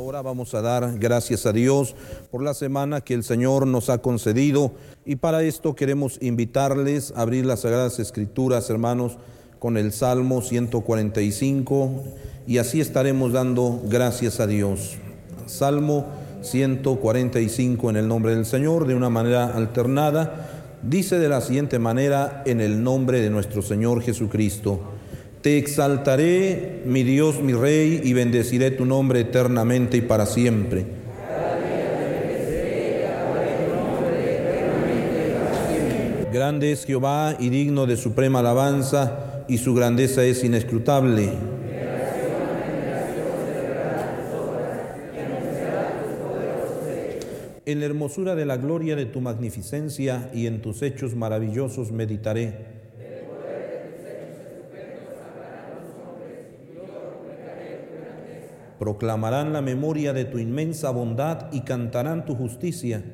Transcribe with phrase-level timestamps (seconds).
[0.00, 1.94] Ahora vamos a dar gracias a Dios
[2.30, 4.72] por la semana que el Señor nos ha concedido
[5.04, 9.18] y para esto queremos invitarles a abrir las Sagradas Escrituras, hermanos,
[9.58, 12.02] con el Salmo 145
[12.46, 14.96] y así estaremos dando gracias a Dios.
[15.44, 16.06] Salmo
[16.40, 22.42] 145 en el nombre del Señor, de una manera alternada, dice de la siguiente manera
[22.46, 24.80] en el nombre de nuestro Señor Jesucristo.
[25.42, 30.84] Te exaltaré, mi Dios, mi Rey, y bendeciré tu nombre eternamente y para siempre.
[36.30, 41.30] Grande es Jehová y digno de suprema alabanza, y su grandeza es inescrutable.
[47.64, 52.79] En la hermosura de la gloria de tu magnificencia y en tus hechos maravillosos meditaré.
[58.80, 63.04] Proclamarán la memoria de tu inmensa bondad y cantarán tu justicia.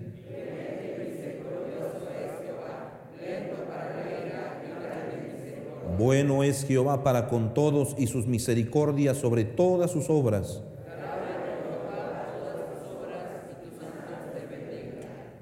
[5.98, 10.62] Bueno es Jehová para con todos y sus misericordias sobre todas sus obras.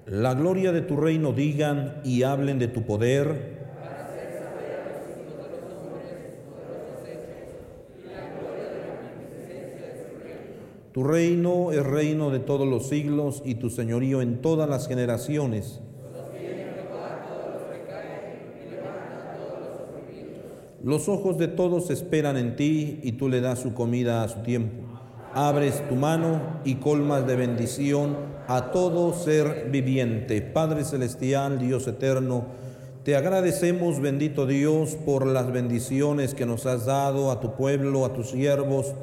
[0.06, 3.53] La gloria de tu reino digan y hablen de tu poder
[10.94, 15.80] Tu reino es reino de todos los siglos y tu señorío en todas las generaciones.
[20.84, 24.42] Los ojos de todos esperan en ti y tú le das su comida a su
[24.42, 24.84] tiempo.
[25.32, 30.42] Abres tu mano y colmas de bendición a todo ser viviente.
[30.42, 32.44] Padre Celestial, Dios eterno,
[33.02, 38.12] te agradecemos, bendito Dios, por las bendiciones que nos has dado a tu pueblo, a
[38.12, 38.94] tus siervos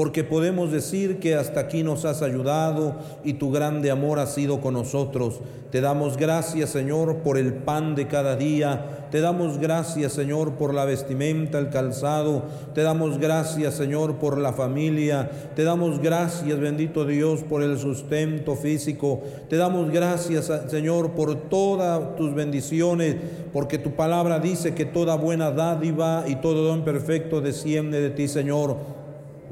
[0.00, 4.62] porque podemos decir que hasta aquí nos has ayudado y tu grande amor ha sido
[4.62, 5.40] con nosotros.
[5.70, 9.08] Te damos gracias, Señor, por el pan de cada día.
[9.10, 12.44] Te damos gracias, Señor, por la vestimenta, el calzado.
[12.74, 15.30] Te damos gracias, Señor, por la familia.
[15.54, 19.20] Te damos gracias, bendito Dios, por el sustento físico.
[19.50, 23.16] Te damos gracias, Señor, por todas tus bendiciones,
[23.52, 28.26] porque tu palabra dice que toda buena dádiva y todo don perfecto desciende de ti,
[28.26, 28.99] Señor.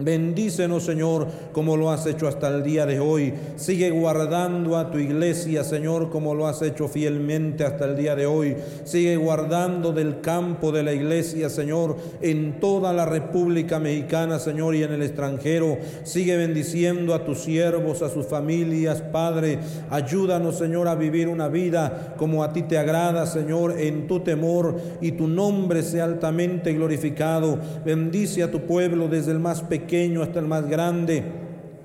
[0.01, 3.35] Bendícenos, Señor, como lo has hecho hasta el día de hoy.
[3.57, 8.25] Sigue guardando a tu iglesia, Señor, como lo has hecho fielmente hasta el día de
[8.25, 8.57] hoy.
[8.85, 14.85] Sigue guardando del campo de la iglesia, Señor, en toda la República Mexicana, Señor, y
[14.85, 15.79] en el extranjero.
[16.05, 19.59] Sigue bendiciendo a tus siervos, a sus familias, Padre.
[19.91, 24.77] Ayúdanos, Señor, a vivir una vida como a ti te agrada, Señor, en tu temor
[25.01, 27.59] y tu nombre sea altamente glorificado.
[27.85, 29.88] Bendice a tu pueblo desde el más pequeño
[30.23, 31.25] hasta el más grande.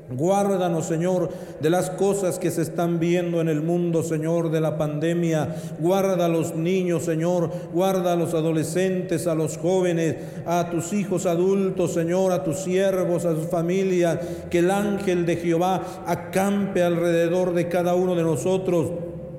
[0.09, 1.30] Guárdanos, Señor,
[1.62, 5.56] de las cosas que se están viendo en el mundo, Señor, de la pandemia.
[5.80, 7.50] Guarda a los niños, Señor.
[7.74, 10.16] Guarda a los adolescentes, a los jóvenes,
[10.46, 14.19] a tus hijos adultos, Señor, a tus siervos, a sus familias.
[14.50, 18.92] Que el ángel de Jehová acampe alrededor de cada uno de nosotros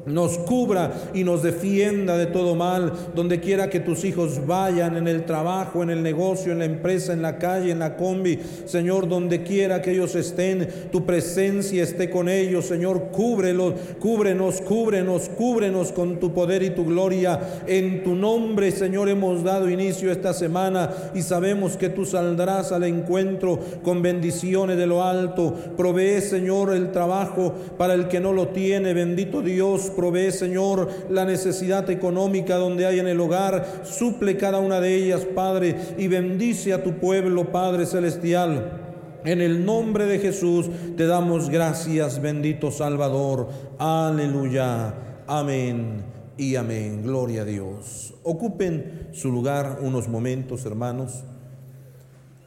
[0.07, 5.09] nos cubra y nos defienda de todo mal, donde quiera que tus hijos vayan, en
[5.09, 9.09] el trabajo, en el negocio, en la empresa, en la calle, en la combi, Señor,
[9.09, 15.93] donde quiera que ellos estén, tu presencia esté con ellos, Señor, cúbrelos, cúbrenos, cúbrenos, cúbrenos
[15.93, 17.63] con tu poder y tu gloria.
[17.67, 22.85] En tu nombre, Señor, hemos dado inicio esta semana y sabemos que tú saldrás al
[22.85, 25.55] encuentro con bendiciones de lo alto.
[25.77, 31.25] Provee, Señor, el trabajo para el que no lo tiene, bendito Dios provee, Señor, la
[31.25, 33.83] necesidad económica donde hay en el hogar.
[33.85, 38.81] Suple cada una de ellas, Padre, y bendice a tu pueblo, Padre Celestial.
[39.25, 43.49] En el nombre de Jesús te damos gracias, bendito Salvador.
[43.79, 44.95] Aleluya.
[45.27, 46.05] Amén
[46.37, 47.03] y amén.
[47.03, 48.15] Gloria a Dios.
[48.23, 51.25] Ocupen su lugar unos momentos, hermanos.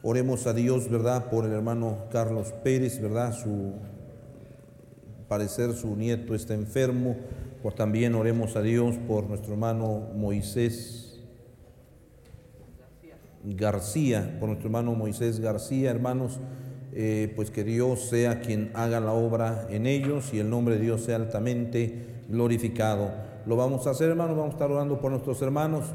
[0.02, 1.28] Oremos a Dios, ¿verdad?
[1.28, 3.32] Por el hermano Carlos Pérez, ¿verdad?
[3.32, 3.72] Su
[5.28, 7.16] parecer su nieto está enfermo,
[7.74, 11.20] también oremos a Dios por nuestro hermano Moisés
[13.44, 16.38] García, por nuestro hermano Moisés García, hermanos,
[16.92, 20.82] eh, pues que Dios sea quien haga la obra en ellos y el nombre de
[20.82, 23.10] Dios sea altamente glorificado.
[23.46, 25.86] Lo vamos a hacer, hermanos, vamos a estar orando por nuestros hermanos.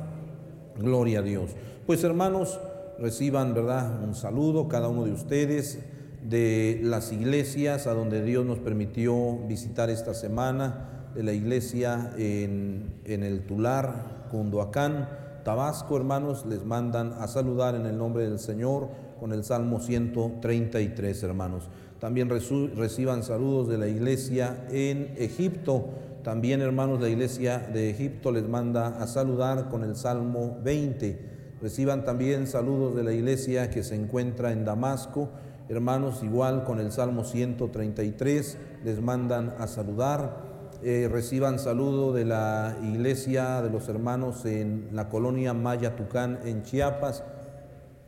[0.78, 1.52] Gloria a Dios.
[1.86, 2.60] Pues hermanos,
[3.00, 4.04] reciban, ¿verdad?
[4.04, 5.80] Un saludo cada uno de ustedes
[6.24, 13.01] de las iglesias a donde Dios nos permitió visitar esta semana, de la iglesia en,
[13.06, 15.10] el Tular, Cunduacán,
[15.44, 18.89] Tabasco, hermanos, les mandan a saludar en el nombre del Señor
[19.19, 21.69] con el Salmo 133, hermanos.
[22.00, 25.86] También reciban saludos de la iglesia en Egipto.
[26.24, 31.33] También, hermanos, la iglesia de Egipto les manda a saludar con el Salmo 20.
[31.62, 35.30] Reciban también saludos de la iglesia que se encuentra en Damasco.
[35.69, 40.52] Hermanos, igual con el Salmo 133 les mandan a saludar.
[40.85, 46.63] Eh, reciban saludo de la iglesia de los hermanos en la colonia Maya Tucán en
[46.63, 47.24] Chiapas.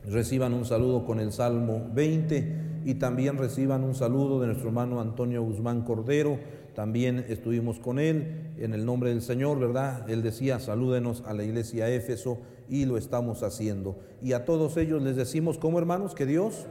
[0.04, 5.00] Reciban un saludo con el Salmo 20 y también reciban un saludo de nuestro hermano
[5.00, 6.38] Antonio Guzmán Cordero.
[6.74, 10.04] También estuvimos con él en el nombre del Señor, ¿verdad?
[10.10, 13.96] Él decía, salúdenos a la iglesia Éfeso y lo estamos haciendo.
[14.20, 16.66] Y a todos ellos les decimos, como hermanos, que Dios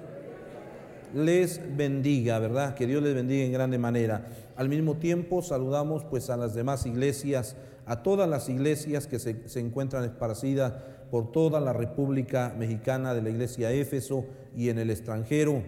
[1.14, 2.76] les bendiga, ¿verdad?
[2.76, 4.28] Que Dios les bendiga en grande manera.
[4.56, 7.56] Al mismo tiempo saludamos pues a las demás iglesias,
[7.86, 10.74] a todas las iglesias que se, se encuentran esparcidas
[11.12, 14.26] por toda la República Mexicana de la iglesia Éfeso
[14.56, 15.62] y en el extranjero,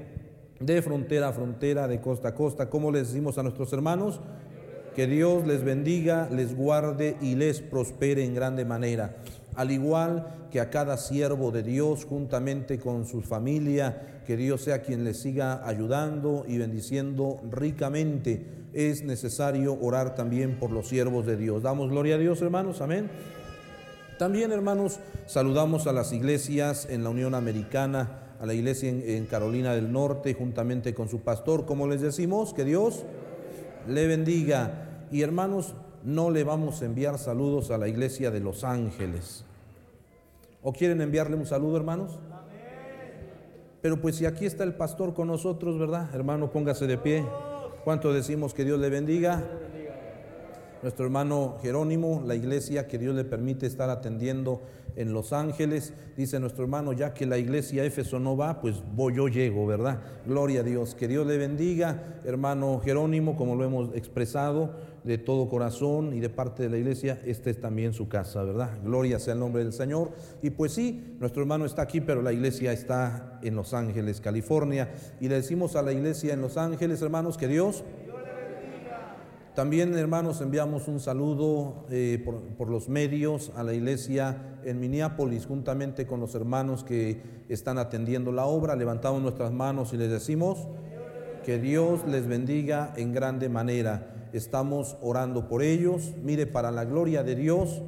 [0.59, 2.69] de frontera a frontera, de costa a costa.
[2.69, 4.19] ¿Cómo les decimos a nuestros hermanos?
[4.95, 9.17] Que Dios les bendiga, les guarde y les prospere en grande manera
[9.57, 14.81] al igual que a cada siervo de Dios juntamente con su familia, que Dios sea
[14.81, 18.45] quien les siga ayudando y bendiciendo ricamente.
[18.73, 21.63] Es necesario orar también por los siervos de Dios.
[21.63, 23.09] Damos gloria a Dios, hermanos, amén.
[24.19, 29.73] También, hermanos, saludamos a las iglesias en la Unión Americana, a la iglesia en, Carolina
[29.73, 33.05] del Norte, juntamente con su pastor, como les decimos, que Dios
[33.87, 35.05] le bendiga.
[35.09, 39.45] Y hermanos, no le vamos a enviar saludos a la iglesia de Los Ángeles.
[40.61, 42.19] ¿O quieren enviarle un saludo, hermanos?
[43.81, 46.09] Pero pues si aquí está el pastor con nosotros, ¿verdad?
[46.13, 47.25] Hermano, póngase de pie.
[47.83, 49.43] ¿Cuánto decimos que Dios le bendiga?
[50.81, 54.61] Nuestro hermano Jerónimo, la iglesia que Dios le permite estar atendiendo
[54.95, 59.15] en Los Ángeles, dice nuestro hermano, ya que la iglesia Éfeso no va, pues voy,
[59.15, 60.01] yo llego, ¿verdad?
[60.25, 60.95] Gloria a Dios.
[60.95, 64.71] Que Dios le bendiga, hermano Jerónimo, como lo hemos expresado
[65.07, 68.69] de todo corazón y de parte de la iglesia, esta es también su casa, ¿verdad?
[68.83, 70.11] Gloria sea el nombre del Señor.
[70.41, 74.91] Y pues sí, nuestro hermano está aquí, pero la iglesia está en Los Ángeles, California.
[75.19, 77.83] Y le decimos a la iglesia en Los Ángeles, hermanos, que Dios
[79.57, 86.05] también, hermanos, enviamos un saludo eh, por, los medios a la iglesia en Minneapolis, juntamente
[86.05, 88.75] con los hermanos que están atendiendo la obra.
[88.75, 90.67] Levantamos nuestras manos y les decimos
[91.47, 94.29] que Dios les bendiga en grande manera.
[94.33, 96.13] Estamos orando por ellos.
[96.21, 97.83] Mire, para la gloria de Dios,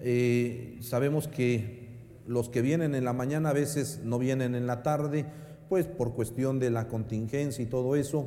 [0.00, 1.94] eh, sabemos que
[2.26, 5.26] los que vienen en la mañana a veces no vienen en la tarde,
[5.68, 8.26] pues por cuestión de la contingencia y todo eso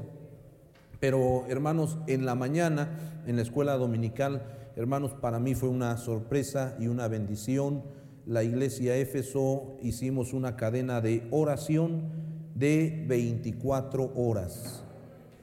[0.99, 4.41] pero hermanos, en la mañana, en la escuela dominical,
[4.75, 7.83] hermanos, para mí fue una sorpresa y una bendición.
[8.25, 12.26] La iglesia Éfeso hicimos una cadena de oración
[12.57, 14.83] de 24 horas,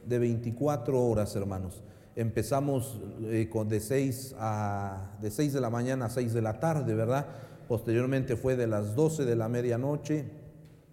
[0.07, 1.83] de 24 horas, hermanos.
[2.17, 6.61] Empezamos eh, con de 6 a de 6 de la mañana a 6 de la
[6.61, 7.27] tarde, ¿verdad?
[7.69, 10.27] Posteriormente fue de las 12 de la medianoche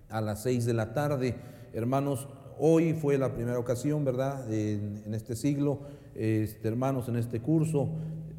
[0.10, 1.36] a las 6 de la tarde.
[1.74, 2.28] Hermanos,
[2.64, 5.80] Hoy fue la primera ocasión, ¿verdad?, en, este siglo,
[6.14, 7.90] este, hermanos, en este curso,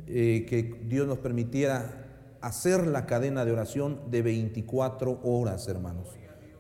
[0.07, 2.07] eh, que Dios nos permitiera
[2.41, 6.07] hacer la cadena de oración de 24 horas, hermanos,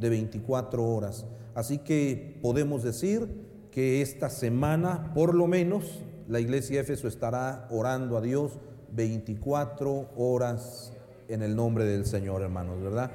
[0.03, 1.25] de 24 horas.
[1.55, 3.27] Así que podemos decir
[3.71, 8.59] que esta semana, por lo menos, la iglesia Éfeso estará orando a Dios
[8.93, 10.93] 24 horas
[11.29, 13.11] en el nombre del Señor, hermanos, ¿verdad?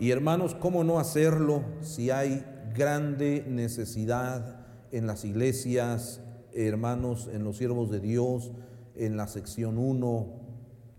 [0.00, 6.20] Y hermanos, ¿cómo no hacerlo si hay grande necesidad en las iglesias,
[6.52, 8.50] hermanos, en los siervos de Dios,
[8.96, 10.26] en la sección 1,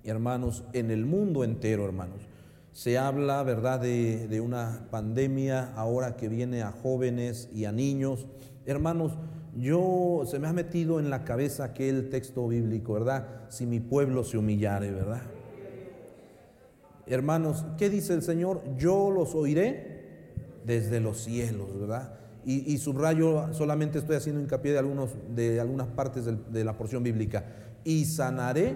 [0.04, 2.28] hermanos, en el mundo entero, hermanos.
[2.74, 8.26] Se habla, ¿verdad?, de, de, una pandemia ahora que viene a jóvenes y a niños.
[8.66, 9.14] Hermanos,
[9.56, 13.28] yo se me ha metido en la cabeza aquel texto bíblico, ¿verdad?
[13.50, 15.22] Si mi pueblo se humillare, ¿verdad?
[17.06, 18.62] Hermanos, ¿qué dice el Señor?
[18.78, 19.94] Yo los oiré
[20.66, 22.14] desde los cielos, ¿verdad?
[22.46, 27.46] Y, subrayo, solamente estoy haciendo hincapié de, algunos, de algunas partes de, la porción bíblica.
[27.86, 28.76] Y sanaré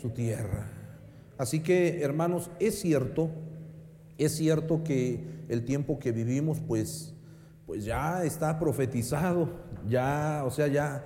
[0.00, 0.79] su tierra.
[1.40, 3.30] Así que, hermanos, es cierto,
[4.18, 7.14] es cierto que el tiempo que vivimos, pues,
[7.64, 9.48] pues ya está profetizado,
[9.88, 11.02] ya, o sea, ya,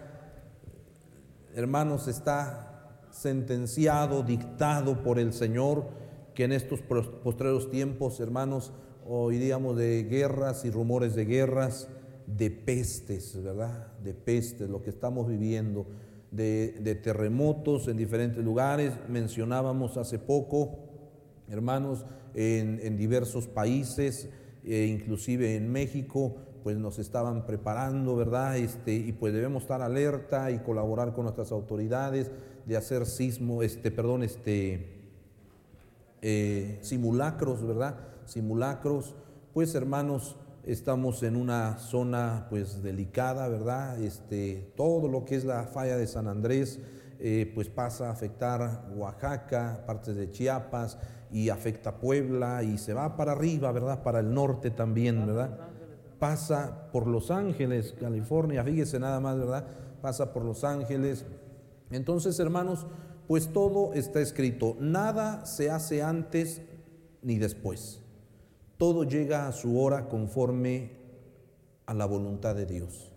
[1.54, 5.86] hermanos, está sentenciado, dictado por el Señor,
[6.34, 8.72] que en estos postreros tiempos, hermanos,
[9.06, 11.88] oiríamos de guerras y rumores de guerras,
[12.26, 13.92] de pestes, ¿verdad?
[14.02, 15.86] De pestes, lo que estamos viviendo,
[16.34, 18.92] de, terremotos en diferentes lugares.
[19.08, 20.78] Mencionábamos hace poco,
[21.48, 24.28] hermanos, en, diversos países,
[24.64, 28.56] e inclusive en México, pues nos estaban preparando, ¿verdad?
[28.56, 32.30] Este, y pues debemos estar alerta y colaborar con nuestras autoridades
[32.64, 35.02] de hacer sismo, este, perdón, este,
[36.22, 37.98] eh, simulacros, ¿verdad?
[38.24, 39.14] Simulacros,
[39.52, 44.00] pues hermanos, estamos en una zona pues delicada, ¿verdad?
[44.00, 46.80] Este, todo lo que es la falla de San Andrés,
[47.18, 50.98] eh, pues pasa a afectar Oaxaca, partes de Chiapas
[51.30, 54.02] y afecta Puebla y se va para arriba, ¿verdad?
[54.02, 55.58] Para el norte también, ¿verdad?
[56.18, 59.66] Pasa por Los Ángeles, California, fíjese nada más, ¿verdad?
[60.00, 61.24] Pasa por Los Ángeles.
[61.90, 62.86] Entonces, hermanos,
[63.26, 64.76] pues todo está escrito.
[64.80, 66.62] Nada se hace antes
[67.22, 68.03] ni después.
[68.84, 70.90] Todo llega a su hora conforme
[71.86, 73.10] a la voluntad de Dios.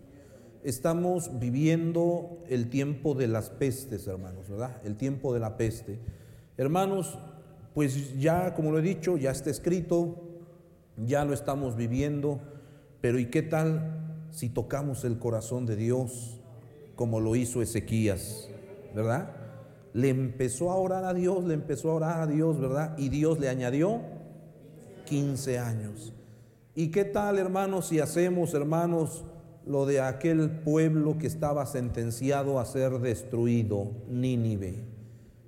[0.64, 4.80] Estamos viviendo el tiempo de las pestes, hermanos, ¿verdad?
[4.82, 5.98] El tiempo de la peste.
[6.56, 7.18] Hermanos,
[7.74, 10.16] pues ya, como lo he dicho, ya está escrito,
[10.96, 12.40] ya lo estamos viviendo,
[13.02, 16.40] pero ¿y qué tal si tocamos el corazón de Dios
[16.96, 18.48] como lo hizo Ezequías,
[18.94, 19.36] ¿verdad?
[19.92, 22.96] Le empezó a orar a Dios, le empezó a orar a Dios, ¿verdad?
[22.96, 24.16] Y Dios le añadió
[25.08, 26.12] 15 años.
[26.74, 29.24] ¿Y qué tal, hermanos, si hacemos, hermanos,
[29.66, 34.84] lo de aquel pueblo que estaba sentenciado a ser destruido, Nínive,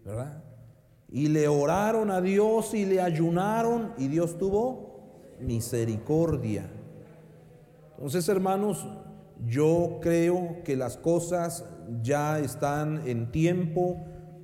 [0.05, 0.43] ¿verdad?
[1.09, 6.71] Y le oraron a Dios y le ayunaron y Dios tuvo misericordia.
[7.97, 8.87] Entonces, hermanos,
[9.47, 11.65] yo creo que las cosas
[12.03, 13.97] ya están en tiempo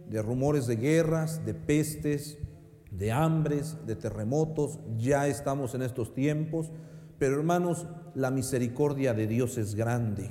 [0.08, 2.38] de rumores de guerras, de pestes,
[2.98, 6.70] de hambres, de terremotos, ya estamos en estos tiempos,
[7.18, 10.30] pero hermanos, la misericordia de Dios es grande.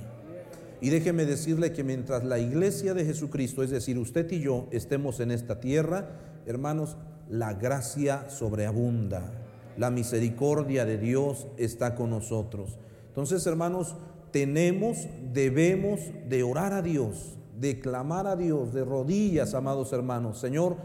[0.82, 5.20] Y déjeme decirle que mientras la iglesia de Jesucristo, es decir, usted y yo, estemos
[5.20, 6.10] en esta tierra,
[6.46, 6.98] hermanos,
[7.30, 9.32] la gracia sobreabunda,
[9.78, 12.78] la misericordia de Dios está con nosotros.
[13.08, 13.96] Entonces, hermanos,
[14.32, 20.40] tenemos, debemos de orar a Dios, de clamar a Dios, de rodillas, amados hermanos.
[20.40, 20.78] Señor,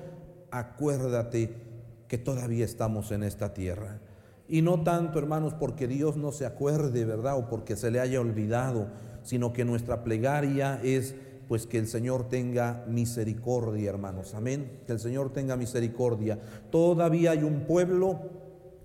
[0.51, 1.70] acuérdate
[2.11, 4.01] que todavía estamos en esta tierra.
[4.49, 7.39] Y no tanto, hermanos, porque Dios no se acuerde, ¿verdad?
[7.39, 8.89] O porque se le haya olvidado,
[9.23, 11.15] sino que nuestra plegaria es
[11.47, 14.35] pues que el Señor tenga misericordia, hermanos.
[14.35, 14.81] Amén.
[14.89, 16.41] Que el Señor tenga misericordia.
[16.73, 18.19] Todavía hay un pueblo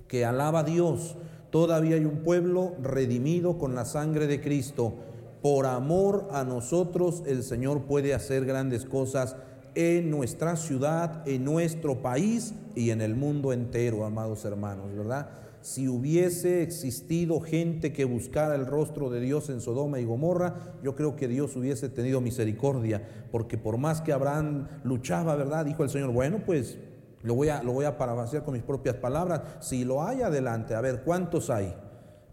[0.07, 1.15] que alaba a Dios.
[1.49, 4.93] Todavía hay un pueblo redimido con la sangre de Cristo.
[5.41, 9.35] Por amor a nosotros el Señor puede hacer grandes cosas
[9.75, 15.29] en nuestra ciudad, en nuestro país y en el mundo entero, amados hermanos, ¿verdad?
[15.61, 20.95] Si hubiese existido gente que buscara el rostro de Dios en Sodoma y Gomorra, yo
[20.95, 23.01] creo que Dios hubiese tenido misericordia,
[23.31, 25.65] porque por más que Abraham luchaba, ¿verdad?
[25.65, 26.77] Dijo el Señor, bueno, pues
[27.23, 30.75] lo voy a, lo voy a parafrasear con mis propias palabras, si lo hay adelante,
[30.75, 31.73] a ver, ¿cuántos hay?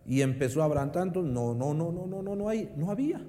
[0.06, 3.24] Y empezó Abraham tanto, no, no, no, no, no, no, no hay, no había.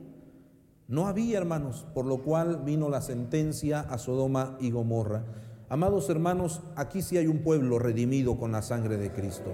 [0.87, 5.23] No había, hermanos, por lo cual vino la sentencia a Sodoma y Gomorra.
[5.69, 9.53] Amados hermanos, aquí sí hay un pueblo redimido con la sangre de Cristo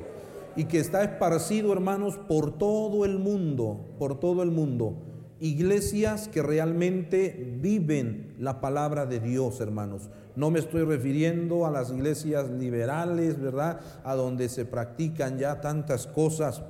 [0.55, 4.95] y que está esparcido, hermanos, por todo el mundo, por todo el mundo.
[5.39, 10.09] Iglesias que realmente viven la palabra de Dios, hermanos.
[10.35, 13.79] No me estoy refiriendo a las iglesias liberales, ¿verdad?
[14.03, 16.61] A donde se practican ya tantas cosas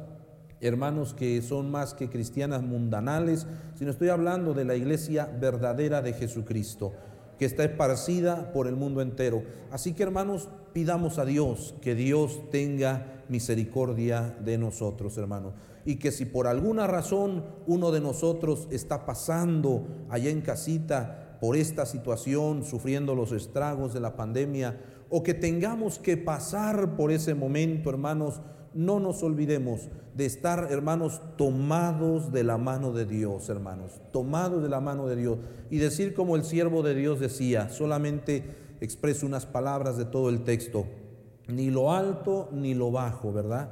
[0.62, 6.14] hermanos que son más que cristianas mundanales, sino estoy hablando de la iglesia verdadera de
[6.14, 6.94] Jesucristo,
[7.38, 9.44] que está esparcida por el mundo entero.
[9.72, 15.54] Así que hermanos, pidamos a Dios que Dios tenga misericordia de nosotros, hermanos.
[15.86, 21.56] Y que si por alguna razón uno de nosotros está pasando allá en casita por
[21.56, 24.78] esta situación, sufriendo los estragos de la pandemia,
[25.10, 28.42] o que tengamos que pasar por ese momento, hermanos,
[28.74, 34.70] no nos olvidemos de estar, hermanos, tomados de la mano de Dios, hermanos, tomados de
[34.70, 35.40] la mano de Dios.
[35.70, 38.44] Y decir como el siervo de Dios decía, solamente
[38.82, 40.86] expreso unas palabras de todo el texto,
[41.48, 43.72] ni lo alto ni lo bajo, ¿verdad?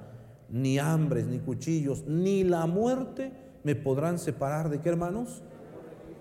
[0.49, 3.31] Ni hambres, ni cuchillos, ni la muerte
[3.63, 5.43] me podrán separar de qué, hermanos?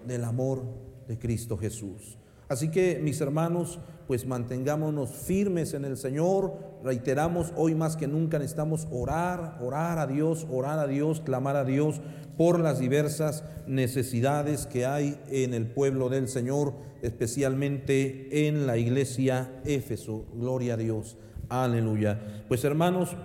[0.06, 0.62] Del amor
[1.06, 2.18] de Cristo Jesús.
[2.49, 6.55] Así que, mis hermanos, pues mantengámonos firmes en el Señor.
[6.85, 11.65] Reiteramos, hoy más que nunca necesitamos orar, orar a Dios, orar a Dios, clamar a
[11.65, 12.00] Dios
[12.37, 19.50] por las diversas necesidades que hay en el pueblo del Señor, especialmente en la iglesia
[19.65, 20.26] Éfeso.
[20.35, 21.17] Gloria a Dios.
[21.49, 22.45] Aleluya.
[22.49, 23.17] Pues hermanos,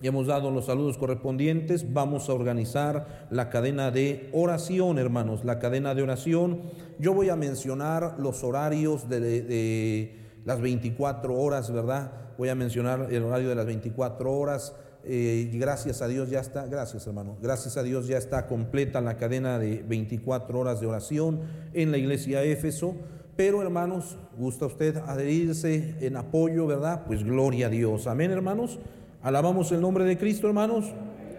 [0.00, 1.92] ya hemos dado los saludos correspondientes.
[1.92, 6.62] Vamos a organizar la cadena de oración, hermanos, la cadena de oración.
[7.00, 12.12] Yo voy a mencionar los horarios de, las 24 horas, ¿verdad?
[12.38, 14.74] Voy a mencionar el horario de las 24 horas.
[15.04, 19.16] Eh, gracias a Dios ya está, gracias hermano, gracias a Dios ya está completa la
[19.16, 21.40] cadena de 24 horas de oración
[21.72, 22.94] en la iglesia Éfeso.
[23.36, 27.04] Pero hermanos, gusta usted adherirse en apoyo, ¿verdad?
[27.06, 28.06] Pues gloria a Dios.
[28.06, 28.80] Amén, hermanos.
[29.22, 30.86] Alabamos el nombre de Cristo, hermanos.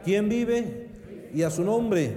[0.03, 0.89] ¿Quién vive?
[1.33, 2.13] Y a su nombre.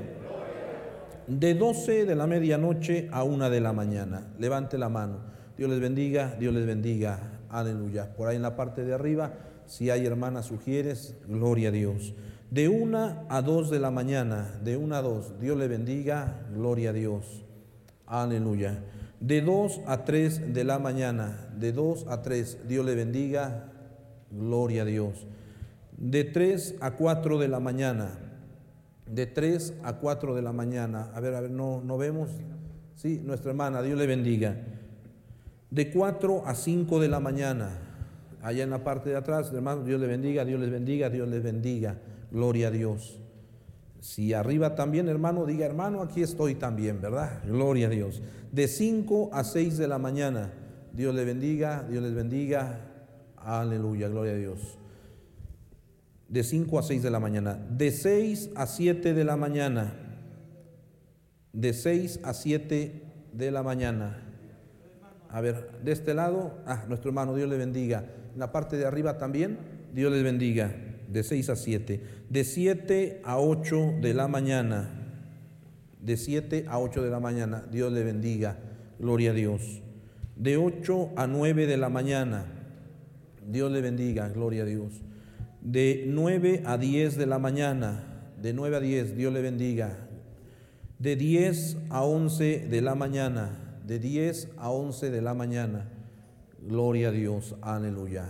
[1.26, 4.26] De 12 de la medianoche a una de la mañana.
[4.38, 5.18] Levante la mano.
[5.56, 7.40] Dios les bendiga, Dios les bendiga.
[7.48, 8.14] Aleluya.
[8.16, 9.34] Por ahí en la parte de arriba,
[9.66, 12.14] si hay hermanas sugieres, gloria a Dios.
[12.50, 16.90] De una a dos de la mañana, de una a dos, Dios le bendiga, gloria
[16.90, 17.44] a Dios.
[18.06, 18.78] Aleluya.
[19.20, 23.70] De 2 a 3 de la mañana, de 2 a 3, Dios le bendiga,
[24.32, 25.26] gloria a Dios.
[26.02, 28.10] De 3 a 4 de la mañana,
[29.06, 32.28] de 3 a 4 de la mañana, a ver, a ver, no, no vemos,
[32.96, 34.56] sí, nuestra hermana, Dios le bendiga.
[35.70, 37.70] De 4 a 5 de la mañana,
[38.42, 41.40] allá en la parte de atrás, hermanos, Dios le bendiga, Dios les bendiga, Dios les
[41.40, 41.98] bendiga,
[42.32, 43.20] gloria a Dios.
[44.00, 47.44] Si arriba también, hermano, diga, hermano, aquí estoy también, ¿verdad?
[47.46, 48.20] Gloria a Dios.
[48.50, 50.52] De 5 a 6 de la mañana,
[50.92, 52.80] Dios le bendiga, Dios les bendiga.
[53.36, 54.81] Aleluya, gloria a Dios.
[56.32, 57.58] De 5 a 6 de la mañana.
[57.70, 59.94] De 6 a 7 de la mañana.
[61.52, 64.18] De 6 a 7 de la mañana.
[65.28, 68.06] A ver, de este lado, ah, nuestro hermano, Dios le bendiga.
[68.32, 69.58] En la parte de arriba también,
[69.94, 70.74] Dios les bendiga
[71.12, 74.88] de 6 a 7, de 7 a 8 de la mañana,
[76.00, 78.58] de 7 a 8 de la mañana, Dios le bendiga,
[78.98, 79.82] gloria a Dios,
[80.36, 82.46] de 8 a 9 de la mañana,
[83.46, 85.02] Dios le bendiga, gloria a Dios,
[85.62, 88.02] de 9 a 10 de la mañana,
[88.40, 89.96] de 9 a 10, Dios le bendiga,
[90.98, 95.88] de 10 a 11 de la mañana, de 10 a 11 de la mañana,
[96.60, 98.28] gloria a Dios, aleluya.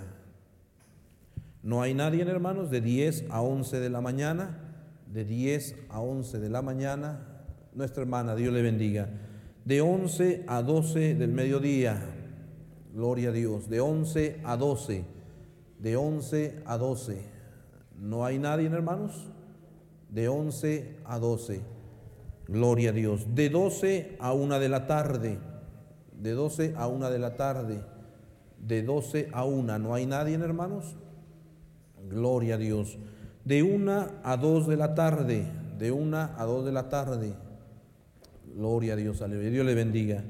[1.62, 4.58] No hay nadie, hermanos, de 10 a 11 de la mañana,
[5.10, 9.08] de 10 a 11 de la mañana, nuestra hermana, Dios le bendiga,
[9.64, 11.98] de 11 a 12 del mediodía,
[12.92, 15.04] gloria a Dios, de 11 a 12,
[15.78, 17.31] de 11 a 12.
[18.02, 19.12] No hay nadie, hermanos,
[20.10, 21.60] de 11 a 12,
[22.48, 25.38] gloria a Dios, de 12 a 1 de la tarde,
[26.20, 27.80] de 12 a 1 de la tarde,
[28.58, 29.78] de 12 a 1.
[29.78, 30.96] ¿No hay nadie, hermanos?
[32.08, 32.98] Gloria a Dios.
[33.44, 35.46] De una a dos de la tarde,
[35.78, 37.34] de una a dos de la tarde.
[38.56, 39.50] Gloria a Dios, aleluya.
[39.50, 40.24] Dios le bendiga.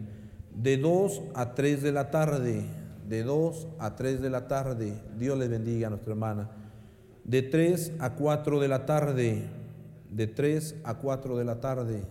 [0.55, 2.67] De dos a tres de la tarde,
[3.09, 4.93] de dos a tres de la tarde.
[5.19, 6.62] Dios le bendiga a nuestra hermana.
[7.25, 9.49] De tres a cuatro de la tarde,
[10.11, 12.05] de tres a cuatro de la tarde.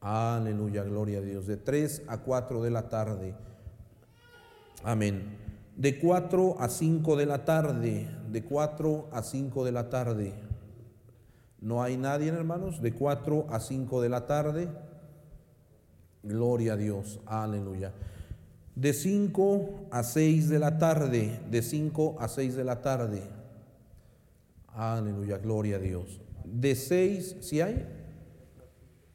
[0.00, 1.46] Aleluya, gloria a Dios.
[1.46, 3.34] De tres a cuatro de la tarde.
[4.84, 5.42] Amén
[5.76, 10.34] de 4 a 5 de la tarde, de 4 a 5 de la tarde.
[11.60, 14.68] No hay nadie, hermanos, de 4 a 5 de la tarde.
[16.22, 17.92] Gloria a Dios, aleluya.
[18.74, 23.22] De 5 a 6 de la tarde, de 5 a 6 de la tarde.
[24.74, 26.20] Aleluya, gloria a Dios.
[26.44, 27.86] De 6, ¿si hay?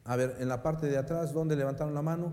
[0.04, 2.32] A ver, en la parte de atrás, ¿dónde levantaron la mano?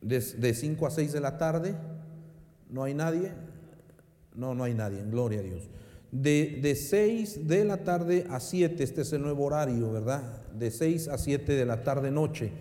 [0.00, 1.74] De 5 a 6 de la tarde.
[2.70, 3.32] ¿No hay nadie?
[4.34, 5.68] No, no hay nadie, gloria a Dios.
[6.12, 10.22] De, de 6 de la tarde a 7, este es el nuevo horario, ¿verdad?
[10.52, 12.52] De 6 a 7 de la tarde noche.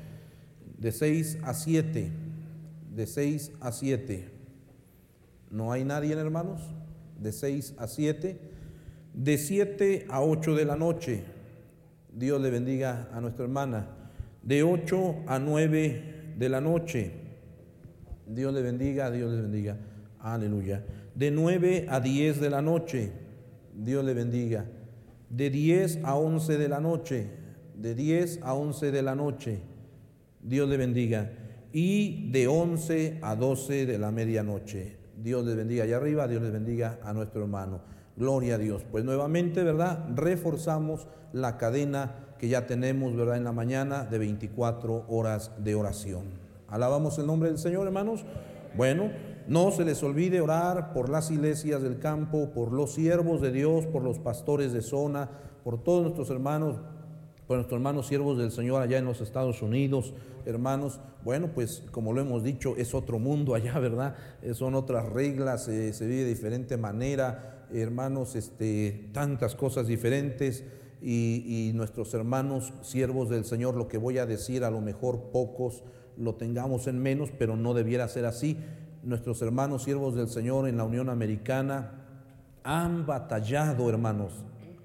[0.77, 2.11] De 6 a 7.
[2.93, 4.31] De 6 a 7.
[5.51, 6.61] ¿No hay nadie, hermanos?
[7.19, 8.54] De 6 a 7.
[9.15, 11.23] De 7 a 8 de la noche.
[12.11, 13.87] Dios le bendiga a nuestra hermana.
[14.43, 17.11] De 8 a 9 de la noche.
[18.27, 19.77] Dios le bendiga, Dios le bendiga.
[20.19, 20.83] Aleluya.
[21.13, 23.11] De 9 a 10 de la noche,
[23.73, 24.65] Dios le bendiga.
[25.29, 27.27] De 10 a 11 de la noche,
[27.75, 29.59] de 10 a 11 de la noche,
[30.41, 31.31] Dios le bendiga.
[31.71, 35.83] Y de 11 a 12 de la medianoche, Dios le bendiga.
[35.83, 37.94] Allá arriba, Dios le bendiga a nuestro hermano.
[38.17, 38.83] Gloria a Dios.
[38.89, 40.05] Pues nuevamente, ¿verdad?
[40.15, 43.37] Reforzamos la cadena que ya tenemos, ¿verdad?
[43.37, 46.23] En la mañana de 24 horas de oración.
[46.69, 48.25] Alabamos el nombre del Señor, hermanos.
[48.75, 49.11] Bueno,
[49.47, 53.85] no se les olvide orar por las iglesias del campo, por los siervos de Dios,
[53.85, 55.29] por los pastores de zona,
[55.63, 56.77] por todos nuestros hermanos,
[57.47, 60.13] por nuestros hermanos siervos del Señor allá en los Estados Unidos,
[60.45, 60.99] hermanos.
[61.23, 64.15] Bueno, pues como lo hemos dicho, es otro mundo allá, ¿verdad?
[64.41, 70.63] Eh, son otras reglas, eh, se vive de diferente manera, hermanos, este, tantas cosas diferentes.
[71.01, 75.29] Y, y nuestros hermanos siervos del Señor, lo que voy a decir, a lo mejor
[75.31, 75.83] pocos
[76.17, 78.57] lo tengamos en menos, pero no debiera ser así
[79.05, 81.91] nuestros hermanos siervos del Señor en la Unión Americana,
[82.63, 84.33] han batallado, hermanos,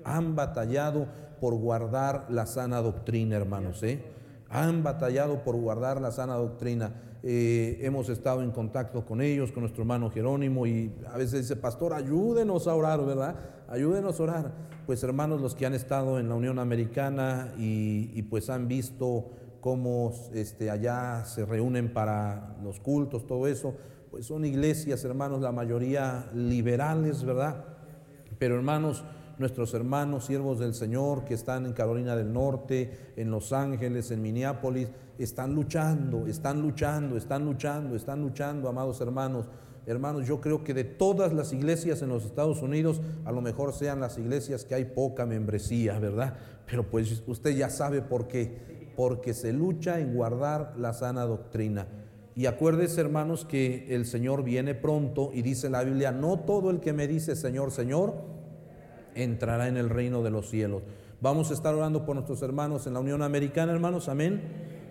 [0.04, 1.08] han batallado
[1.40, 4.04] por guardar la sana doctrina, hermanos, ¿eh?
[4.50, 6.92] Han batallado por guardar la sana doctrina.
[7.22, 11.56] Eh, hemos estado en contacto con ellos, con nuestro hermano Jerónimo, y a veces dice,
[11.56, 13.36] pastor, ayúdenos a orar, ¿verdad?
[13.68, 14.52] Ayúdenos a orar.
[14.86, 19.30] Pues hermanos, los que han estado en la Unión Americana y, y pues han visto
[19.60, 23.74] cómo este, allá se reúnen para los cultos, todo eso,
[24.10, 27.64] pues son iglesias, hermanos, la mayoría liberales, ¿verdad?
[28.38, 29.04] Pero hermanos,
[29.40, 34.20] nuestros hermanos siervos del Señor que están en Carolina del Norte, en Los Ángeles, en
[34.20, 39.48] Minneapolis, están luchando, están luchando, están luchando, están luchando, amados hermanos.
[39.86, 43.72] Hermanos, yo creo que de todas las iglesias en los Estados Unidos, a lo mejor
[43.72, 46.36] sean las iglesias que hay poca membresía, ¿verdad?
[46.66, 48.92] Pero pues usted ya sabe por qué.
[48.94, 51.88] Porque se lucha en guardar la sana doctrina.
[52.36, 56.80] Y acuérdese, hermanos, que el Señor viene pronto y dice la Biblia, no todo el
[56.80, 58.39] que me dice Señor, Señor,
[59.14, 60.82] entrará en el reino de los cielos.
[61.20, 64.40] Vamos a estar orando por nuestros hermanos en la Unión Americana, hermanos, amén.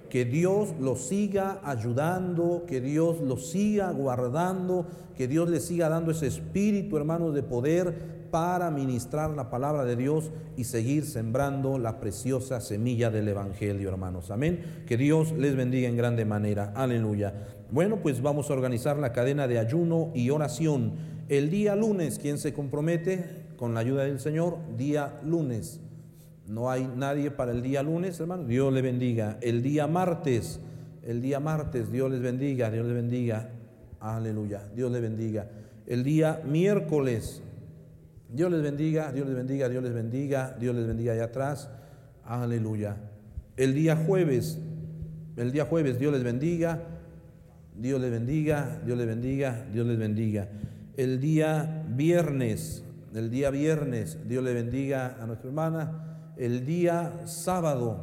[0.10, 6.12] Que Dios los siga ayudando, que Dios los siga guardando, que Dios les siga dando
[6.12, 12.00] ese espíritu, hermanos, de poder para ministrar la palabra de Dios y seguir sembrando la
[12.00, 14.32] preciosa semilla del Evangelio, hermanos.
[14.32, 14.84] Amén.
[14.88, 16.74] Que Dios les bendiga en grande manera.
[16.76, 17.34] Aleluya.
[17.72, 20.94] Bueno, pues vamos a organizar la cadena de ayuno y oración.
[21.28, 23.49] El día lunes, ¿quién se compromete?
[23.60, 25.82] Con la ayuda del Señor, día lunes.
[26.48, 28.46] No hay nadie para el día lunes, hermano.
[28.46, 29.38] Dios le bendiga.
[29.42, 30.62] El día martes,
[31.04, 33.50] el día martes, Dios les bendiga, Dios les bendiga.
[34.00, 35.46] Aleluya, Dios les bendiga.
[35.88, 37.42] El día miércoles,
[38.34, 41.70] Dios les bendiga, Dios les bendiga, Dios les bendiga, Dios les bendiga allá atrás.
[42.24, 42.96] Aleluya.
[43.58, 44.58] El día jueves,
[45.36, 46.80] el día jueves, Dios les bendiga,
[47.76, 50.48] Dios les bendiga, Dios les bendiga, Dios les bendiga.
[50.96, 57.98] El día viernes, el día viernes, Dios le bendiga a nuestra hermana el día sábado,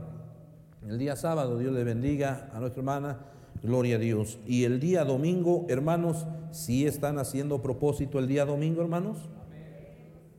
[0.86, 3.18] el día sábado, Dios le bendiga a nuestra hermana,
[3.62, 4.38] gloria a Dios.
[4.46, 9.30] Y el día domingo, hermanos, si están haciendo propósito el día domingo, hermanos?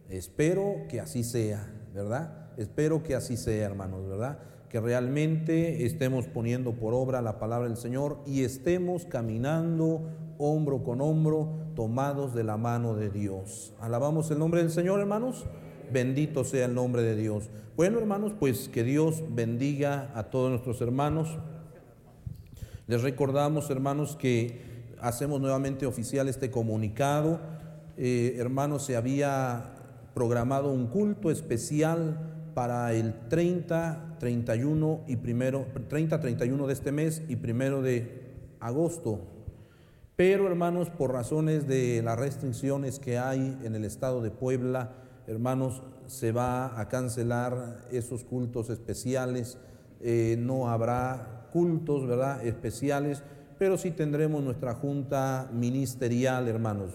[0.09, 2.51] Espero que así sea, ¿verdad?
[2.57, 4.37] Espero que así sea, hermanos, ¿verdad?
[4.69, 11.01] Que realmente estemos poniendo por obra la palabra del Señor y estemos caminando hombro con
[11.01, 13.73] hombro, tomados de la mano de Dios.
[13.79, 15.45] Alabamos el nombre del Señor, hermanos.
[15.91, 17.49] Bendito sea el nombre de Dios.
[17.75, 21.37] Bueno, hermanos, pues que Dios bendiga a todos nuestros hermanos.
[22.87, 27.39] Les recordamos, hermanos, que hacemos nuevamente oficial este comunicado.
[27.97, 29.75] Eh, hermanos, se había
[30.13, 37.21] programado un culto especial para el 30, 31 y primero, 30, 31 de este mes
[37.27, 39.36] y primero de agosto.
[40.17, 44.93] Pero, hermanos, por razones de las restricciones que hay en el estado de Puebla,
[45.27, 49.59] hermanos, se va a cancelar esos cultos especiales,
[50.01, 53.21] eh, no habrá cultos, ¿verdad?, especiales,
[53.59, 56.93] pero sí tendremos nuestra junta ministerial, hermanos.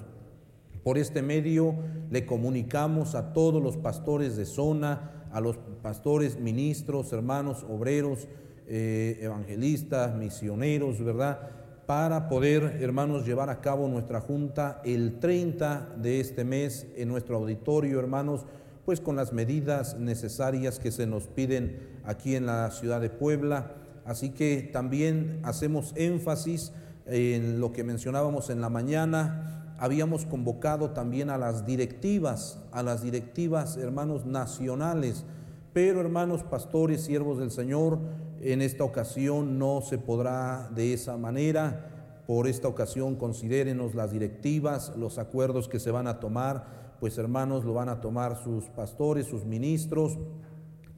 [0.83, 1.77] Por este medio
[2.11, 8.27] le comunicamos a todos los pastores de zona, a los pastores, ministros, hermanos, obreros,
[8.67, 11.62] eh, evangelistas, misioneros, ¿verdad?
[11.95, 17.37] Para poder, hermanos, llevar a cabo nuestra junta el 30 de este mes en nuestro
[17.37, 18.47] auditorio, hermanos
[18.87, 23.75] pues con las medidas necesarias que se nos piden aquí en la ciudad de Puebla.
[24.07, 26.73] Así que también hacemos énfasis
[27.05, 29.75] en lo que mencionábamos en la mañana.
[29.79, 35.27] Habíamos convocado también a las directivas, a las directivas, hermanos, nacionales.
[35.75, 37.99] Pero, hermanos, pastores, siervos del Señor,
[38.43, 41.89] en esta ocasión no se podrá de esa manera.
[42.27, 47.65] Por esta ocasión considérenos las directivas, los acuerdos que se van a tomar pues hermanos
[47.65, 50.21] lo van a tomar sus pastores, sus ministros,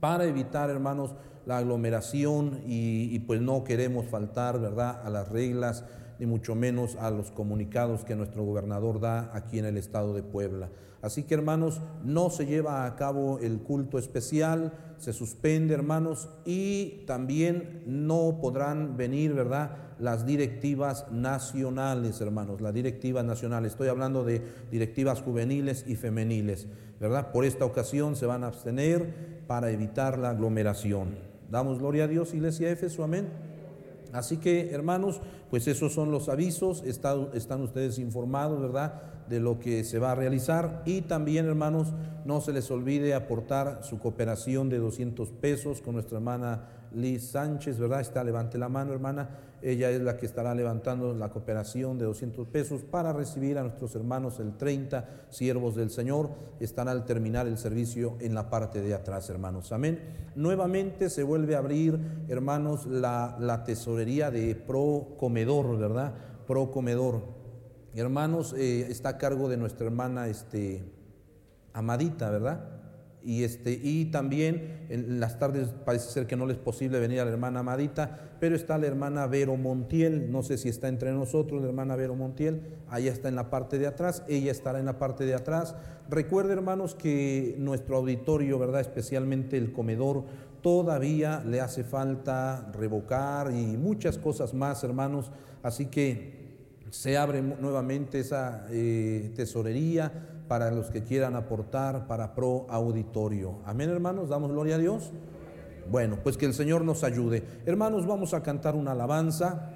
[0.00, 1.14] para evitar, hermanos,
[1.46, 5.82] la aglomeración y, pues no queremos faltar, ¿verdad?, a las reglas,
[6.18, 10.22] ni mucho menos a los comunicados que nuestro gobernador da aquí en el estado de
[10.22, 10.70] Puebla.
[11.02, 17.04] Así que, hermanos, no se lleva a cabo el culto especial, se suspende, hermanos, y
[17.06, 23.72] también no podrán venir, ¿verdad?, las directivas nacionales, hermanos, las directivas nacionales.
[23.72, 26.66] Estoy hablando de directivas juveniles y femeniles,
[27.00, 27.32] ¿verdad?
[27.32, 31.16] Por esta ocasión se van a abstener para evitar la aglomeración.
[31.50, 33.28] Damos gloria a Dios, Iglesia Éfeso, amén.
[34.14, 39.82] Así que, hermanos, pues esos son los avisos, están, ustedes informados, ¿verdad?, de lo que
[39.82, 40.82] se va a realizar.
[40.86, 41.92] Y también, hermanos,
[42.24, 47.78] no se les olvide aportar su cooperación de 200 pesos con nuestra hermana Liz Sánchez,
[47.78, 48.00] ¿verdad?
[48.00, 49.28] Está, levante la mano, hermana.
[49.62, 53.94] Ella es la que estará levantando la cooperación de 200 pesos para recibir a nuestros
[53.94, 56.30] hermanos el 30 siervos del Señor.
[56.60, 59.72] Están al terminar el servicio en la parte de atrás, hermanos.
[59.72, 60.00] Amén.
[60.34, 66.12] Nuevamente se vuelve a abrir, hermanos, la, la tesorería de Pro Comedor, ¿verdad?
[66.46, 67.22] Pro Comedor.
[67.94, 70.84] Hermanos, eh, está a cargo de nuestra hermana este,
[71.72, 72.73] Amadita, ¿verdad?
[73.24, 77.20] Y, este, y también en las tardes parece ser que no les es posible venir
[77.20, 81.10] a la hermana Amadita, pero está la hermana Vero Montiel, no sé si está entre
[81.12, 84.84] nosotros la hermana Vero Montiel, allá está en la parte de atrás, ella estará en
[84.84, 85.74] la parte de atrás.
[86.10, 88.82] Recuerde hermanos que nuestro auditorio, ¿verdad?
[88.82, 90.24] Especialmente el comedor,
[90.60, 95.30] todavía le hace falta revocar y muchas cosas más hermanos,
[95.62, 96.44] así que
[96.90, 103.60] se abre nuevamente esa eh, tesorería para los que quieran aportar para Pro Auditorio.
[103.64, 105.12] Amén, hermanos, damos gloria a Dios.
[105.90, 107.42] Bueno, pues que el Señor nos ayude.
[107.66, 109.70] Hermanos, vamos a cantar una alabanza,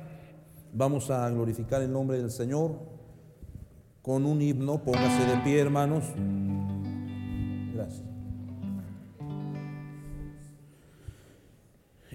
[0.73, 2.79] vamos a glorificar el nombre del Señor
[4.03, 4.83] con un himno.
[4.83, 6.05] Póngase de pie, hermanos.
[7.75, 8.05] Gracias.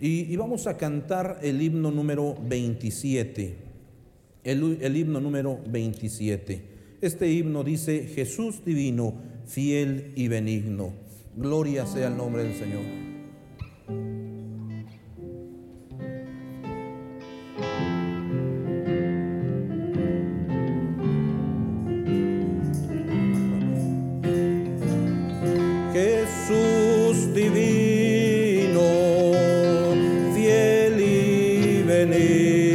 [0.02, 3.58] Y, vamos a cantar el himno número 27,
[4.44, 6.73] el, el himno número 27.
[7.04, 10.94] Este himno dice, Jesús divino, fiel y benigno.
[11.36, 12.80] Gloria sea el nombre del Señor.
[25.92, 28.82] Jesús divino,
[30.34, 32.73] fiel y benigno,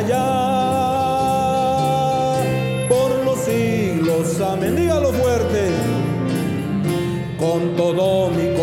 [0.00, 0.24] allá
[2.88, 4.40] por los siglos.
[4.40, 4.76] Amén.
[4.76, 5.70] Dígalo fuerte.
[7.38, 8.59] Con todo mi corazón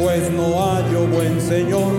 [0.00, 1.92] Pues no hallo buen Señor.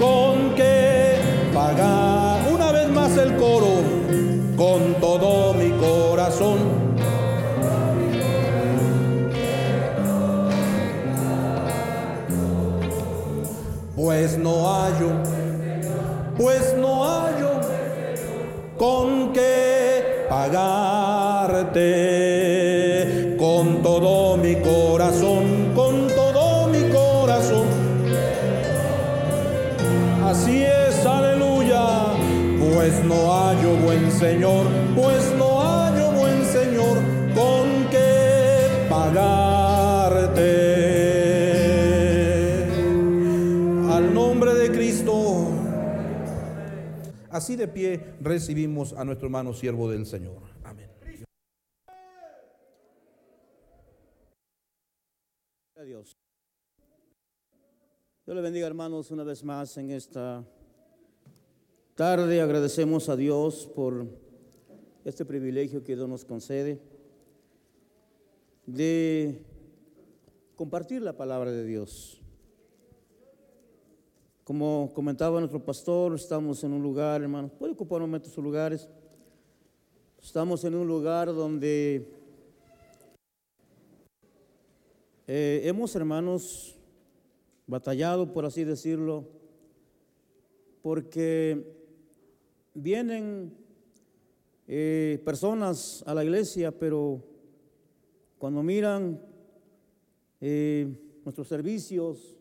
[0.00, 1.14] Con que
[1.54, 3.82] pagar una vez más el coro
[4.56, 6.58] con todo mi corazón.
[13.94, 15.10] Pues no hallo,
[16.36, 17.60] pues no hallo
[18.76, 22.17] con qué pagarte
[32.98, 36.98] pues no hallo buen Señor, pues no hallo buen Señor
[37.34, 40.48] con qué pagarte.
[43.92, 45.48] Al nombre de Cristo.
[47.30, 50.42] Así de pie recibimos a nuestro hermano siervo del Señor.
[50.64, 50.90] Amén.
[55.84, 56.18] Dios.
[58.26, 60.44] Dios le bendiga, hermanos, una vez más en esta
[61.98, 62.40] tarde.
[62.40, 64.06] Agradecemos a Dios por
[65.04, 66.80] este privilegio que Dios nos concede
[68.66, 69.42] de
[70.54, 72.22] compartir la palabra de Dios.
[74.44, 78.88] Como comentaba nuestro pastor, estamos en un lugar, hermanos, puede ocupar un momento sus lugares.
[80.22, 82.12] Estamos en un lugar donde
[85.26, 86.78] eh, hemos, hermanos,
[87.66, 89.24] batallado, por así decirlo,
[90.80, 91.76] porque
[92.74, 93.56] vienen
[94.66, 97.22] eh, personas a la iglesia, pero
[98.38, 99.20] cuando miran
[100.40, 102.36] eh, nuestros servicios,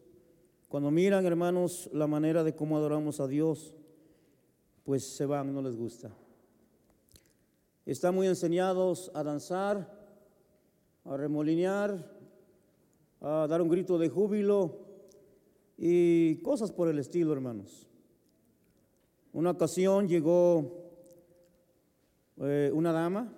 [0.67, 3.73] cuando miran, hermanos, la manera de cómo adoramos a Dios,
[4.83, 6.11] pues se van, no les gusta.
[7.85, 9.89] Están muy enseñados a danzar,
[11.05, 12.11] a remolinear,
[13.21, 14.79] a dar un grito de júbilo
[15.77, 17.87] y cosas por el estilo, hermanos.
[19.37, 20.89] Una ocasión llegó
[22.37, 23.31] eh, una dama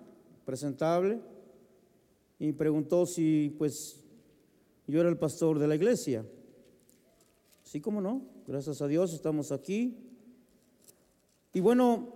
[0.46, 1.20] presentable
[2.38, 4.02] y preguntó si pues
[4.86, 6.24] yo era el pastor de la iglesia.
[7.64, 9.94] Sí, cómo no, gracias a Dios estamos aquí.
[11.52, 12.14] Y bueno,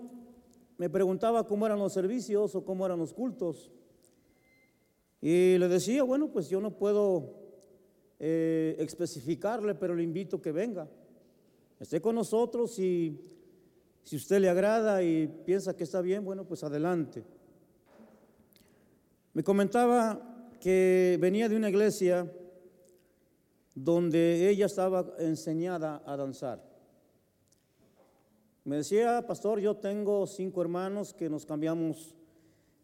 [0.79, 3.71] me preguntaba cómo eran los servicios o cómo eran los cultos.
[5.21, 7.35] Y le decía, bueno, pues yo no puedo
[8.19, 10.89] eh, especificarle, pero le invito que venga.
[11.79, 13.34] Esté con nosotros y
[14.05, 17.25] si usted le agrada y piensa que está bien, bueno, pues adelante.
[19.33, 22.31] Me comentaba que venía de una iglesia
[23.75, 26.63] donde ella estaba enseñada a danzar.
[28.65, 32.15] Me decía, pastor, yo tengo cinco hermanos que nos cambiamos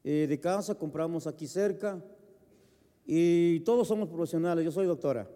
[0.03, 2.03] eh, de casa, compramos aquí cerca
[3.07, 5.29] y todos somos profesionales, yo soy doctora.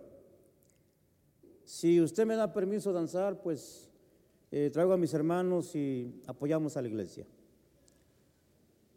[1.65, 3.91] Si usted me da permiso de danzar, pues
[4.57, 7.27] eh, traigo a mis hermanos y apoyamos a la iglesia.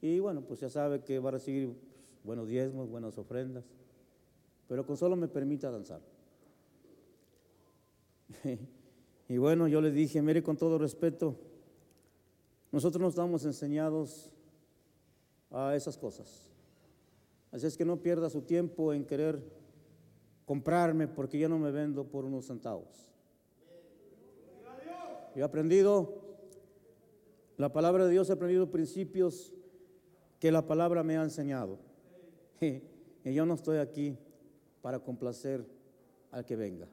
[0.03, 3.65] Y bueno, pues ya sabe que va a recibir pues, buenos diezmos, buenas ofrendas,
[4.67, 5.99] pero con solo me permita danzar.
[9.27, 11.35] y bueno, yo le dije, mire con todo respeto,
[12.71, 14.31] nosotros no estamos enseñados
[15.49, 16.51] a esas cosas.
[17.51, 19.41] Así es que no pierda su tiempo en querer
[20.45, 23.07] comprarme porque yo no me vendo por unos centavos.
[25.37, 26.15] He aprendido,
[27.57, 29.53] la palabra de Dios, he aprendido principios
[30.39, 31.77] que la palabra me ha enseñado.
[32.59, 32.81] Y
[33.23, 34.17] yo no estoy aquí
[34.81, 35.63] para complacer
[36.31, 36.87] al que venga.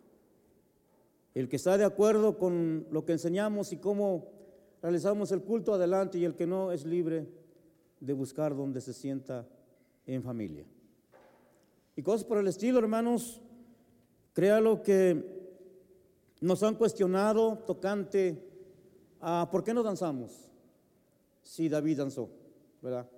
[1.32, 4.28] El que está de acuerdo con lo que enseñamos y cómo
[4.82, 7.26] realizamos el culto adelante y el que no es libre
[7.98, 9.48] de buscar donde se sienta
[10.06, 10.66] en familia.
[11.96, 13.40] Y cosas por el estilo, hermanos,
[14.34, 15.33] créalo que
[16.44, 18.38] nos han cuestionado tocante
[19.18, 20.50] a por qué no danzamos
[21.42, 22.28] si David danzó,
[22.82, 23.08] ¿verdad?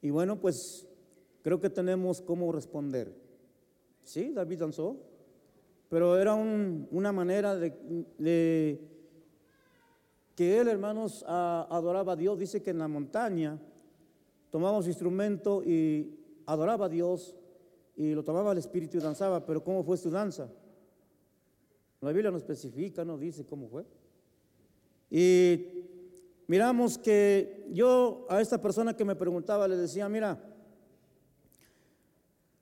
[0.00, 0.86] Y bueno, pues
[1.42, 3.14] creo que tenemos cómo responder.
[4.04, 4.96] Sí, David danzó,
[5.90, 8.80] pero era una manera de,
[10.34, 12.38] que él, hermanos, adoraba a Dios.
[12.38, 13.60] Dice que en la montaña
[14.48, 17.36] tomaba su instrumento y adoraba a Dios
[17.96, 20.48] y lo tomaba el espíritu y danzaba, pero ¿cómo fue su danza?
[22.00, 23.84] La Biblia no especifica, no dice cómo fue.
[25.10, 25.66] Y
[26.46, 30.38] miramos que yo a esta persona que me preguntaba le decía, mira,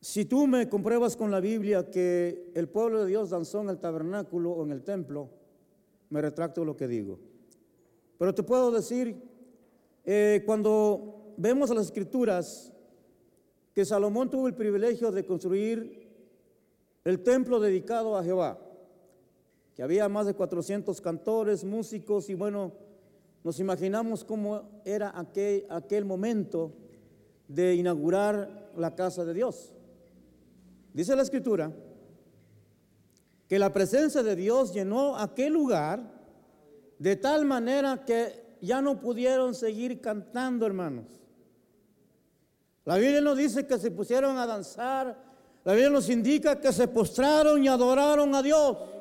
[0.01, 3.79] si tú me compruebas con la Biblia que el pueblo de Dios danzó en el
[3.79, 5.31] tabernáculo o en el templo,
[6.11, 7.19] me retracto lo que digo.
[8.19, 9.21] Pero te puedo decir,
[10.05, 12.73] eh, cuando vemos las escrituras,
[13.75, 16.09] que Salomón tuvo el privilegio de construir
[17.05, 18.59] el templo dedicado a Jehová,
[19.77, 22.73] que había más de 400 cantores, músicos, y bueno,
[23.45, 26.73] nos imaginamos cómo era aquel, aquel momento
[27.47, 29.75] de inaugurar la casa de Dios.
[30.95, 31.71] Dice la escritura
[33.47, 36.01] que la presencia de Dios llenó aquel lugar
[36.99, 41.05] de tal manera que ya no pudieron seguir cantando, hermanos.
[42.87, 45.23] La Biblia nos dice que se pusieron a danzar,
[45.65, 48.96] la Biblia nos indica que se postraron y adoraron a Dios.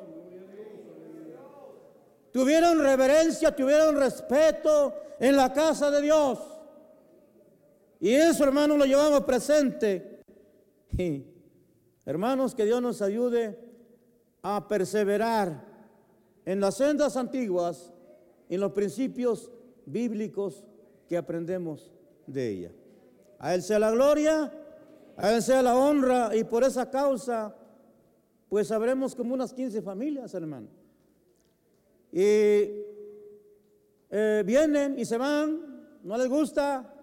[2.36, 6.38] Tuvieron reverencia, tuvieron respeto en la casa de Dios.
[7.98, 10.20] Y eso, hermanos, lo llevamos presente.
[12.04, 13.58] Hermanos, que Dios nos ayude
[14.42, 15.64] a perseverar
[16.44, 17.90] en las sendas antiguas,
[18.50, 19.50] en los principios
[19.86, 20.62] bíblicos
[21.08, 21.90] que aprendemos
[22.26, 22.72] de ella.
[23.38, 24.52] A Él sea la gloria,
[25.16, 27.56] a Él sea la honra y por esa causa,
[28.50, 30.68] pues sabremos como unas 15 familias, hermano.
[32.12, 32.84] Y
[34.10, 36.94] eh, vienen y se van, no les gusta,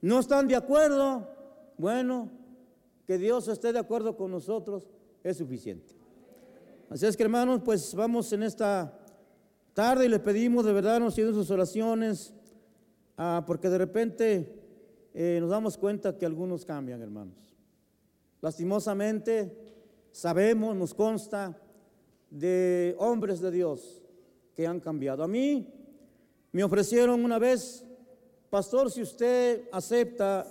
[0.00, 1.28] no están de acuerdo.
[1.78, 2.30] Bueno,
[3.06, 4.88] que Dios esté de acuerdo con nosotros
[5.22, 5.94] es suficiente.
[6.88, 8.98] Así es que hermanos, pues vamos en esta
[9.72, 12.34] tarde y le pedimos de verdad nos siguen sus oraciones,
[13.16, 14.62] ah, porque de repente
[15.14, 17.56] eh, nos damos cuenta que algunos cambian, hermanos.
[18.40, 19.56] Lastimosamente
[20.10, 21.58] sabemos, nos consta
[22.30, 24.01] de hombres de Dios
[24.54, 25.22] que han cambiado.
[25.22, 25.66] A mí
[26.52, 27.84] me ofrecieron una vez,
[28.50, 30.46] pastor, si usted acepta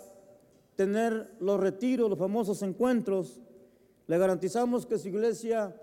[0.76, 3.40] tener los retiros, los famosos encuentros,
[4.08, 5.76] le garantizamos que su iglesia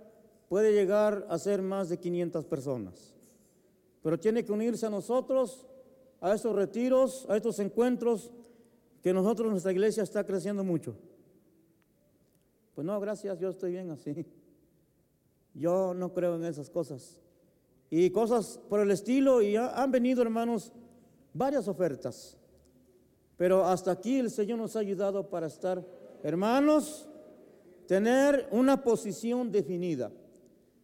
[0.48, 3.14] puede llegar a ser más de 500 personas.
[4.02, 5.66] Pero tiene que unirse a nosotros,
[6.20, 8.32] a esos retiros, a estos encuentros,
[9.02, 10.96] que nosotros, nuestra iglesia está creciendo mucho.
[12.74, 14.26] Pues no, gracias, yo estoy bien así.
[15.54, 17.20] Yo no creo en esas cosas.
[17.90, 20.72] Y cosas por el estilo, y han venido, hermanos,
[21.32, 22.36] varias ofertas.
[23.36, 25.84] Pero hasta aquí el Señor nos ha ayudado para estar,
[26.22, 27.08] hermanos,
[27.86, 30.10] tener una posición definida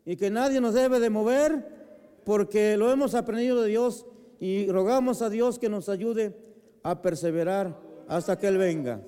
[0.06, 4.06] y que nadie nos debe de mover porque lo hemos aprendido de Dios
[4.40, 6.34] y rogamos a Dios que nos ayude
[6.82, 7.78] a perseverar
[8.08, 9.02] hasta que Él venga.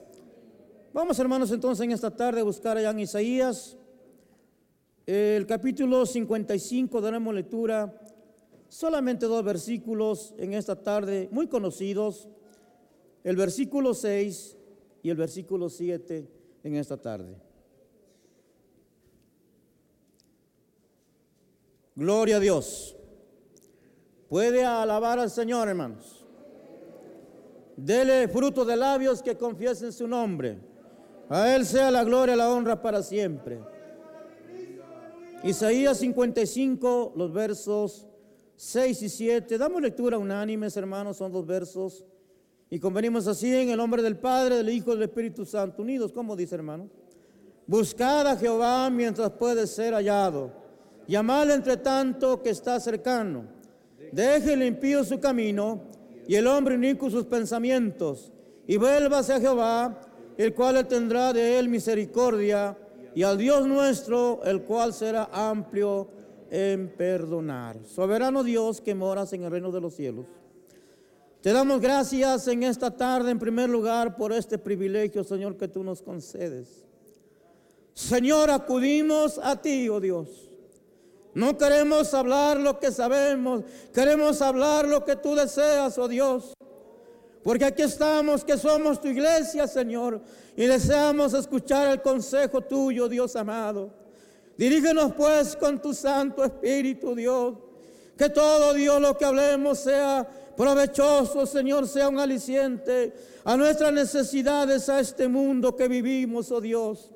[0.93, 3.77] Vamos hermanos entonces en esta tarde a buscar allá en Isaías,
[5.07, 7.95] el capítulo 55, daremos lectura,
[8.69, 12.29] solamente dos versículos en esta tarde muy conocidos
[13.23, 14.57] el versículo 6
[15.03, 16.29] y el versículo 7
[16.65, 17.37] en esta tarde.
[21.95, 22.97] Gloria a Dios.
[24.29, 26.25] Puede alabar al Señor, hermanos.
[27.77, 30.59] Dele fruto de labios que confiesen su nombre.
[31.29, 33.61] A Él sea la gloria la honra para siempre.
[35.43, 38.07] Isaías 55, los versos
[38.57, 39.59] 6 y 7.
[39.59, 42.05] Damos lectura unánimes, hermanos, son dos versos.
[42.70, 46.12] Y convenimos así en el nombre del Padre, del Hijo y del Espíritu Santo, unidos,
[46.12, 46.89] como dice hermano.
[47.66, 50.53] Buscad a Jehová mientras puede ser hallado.
[51.07, 53.45] Llamadle entre tanto que está cercano.
[54.11, 55.82] Deje el impío su camino
[56.26, 58.32] y el hombre inicuo sus pensamientos.
[58.66, 60.01] Y vuélvase a Jehová,
[60.37, 62.76] el cual tendrá de él misericordia,
[63.17, 66.07] y al Dios nuestro, el cual será amplio
[66.51, 67.79] en perdonar.
[67.87, 70.27] Soberano Dios que moras en el reino de los cielos.
[71.41, 75.83] Te damos gracias en esta tarde, en primer lugar, por este privilegio, Señor, que tú
[75.83, 76.85] nos concedes.
[77.95, 80.51] Señor, acudimos a ti, oh Dios.
[81.33, 83.62] No queremos hablar lo que sabemos,
[83.95, 86.56] queremos hablar lo que tú deseas, oh Dios.
[87.47, 90.21] Porque aquí estamos, que somos tu iglesia, Señor,
[90.57, 93.89] y deseamos escuchar el consejo tuyo, Dios amado.
[94.59, 97.55] Dirígenos pues con tu Santo Espíritu, Dios.
[98.19, 104.89] Que todo, Dios, lo que hablemos sea provechoso, Señor, sea un aliciente a nuestras necesidades,
[104.89, 107.13] a este mundo que vivimos, oh Dios.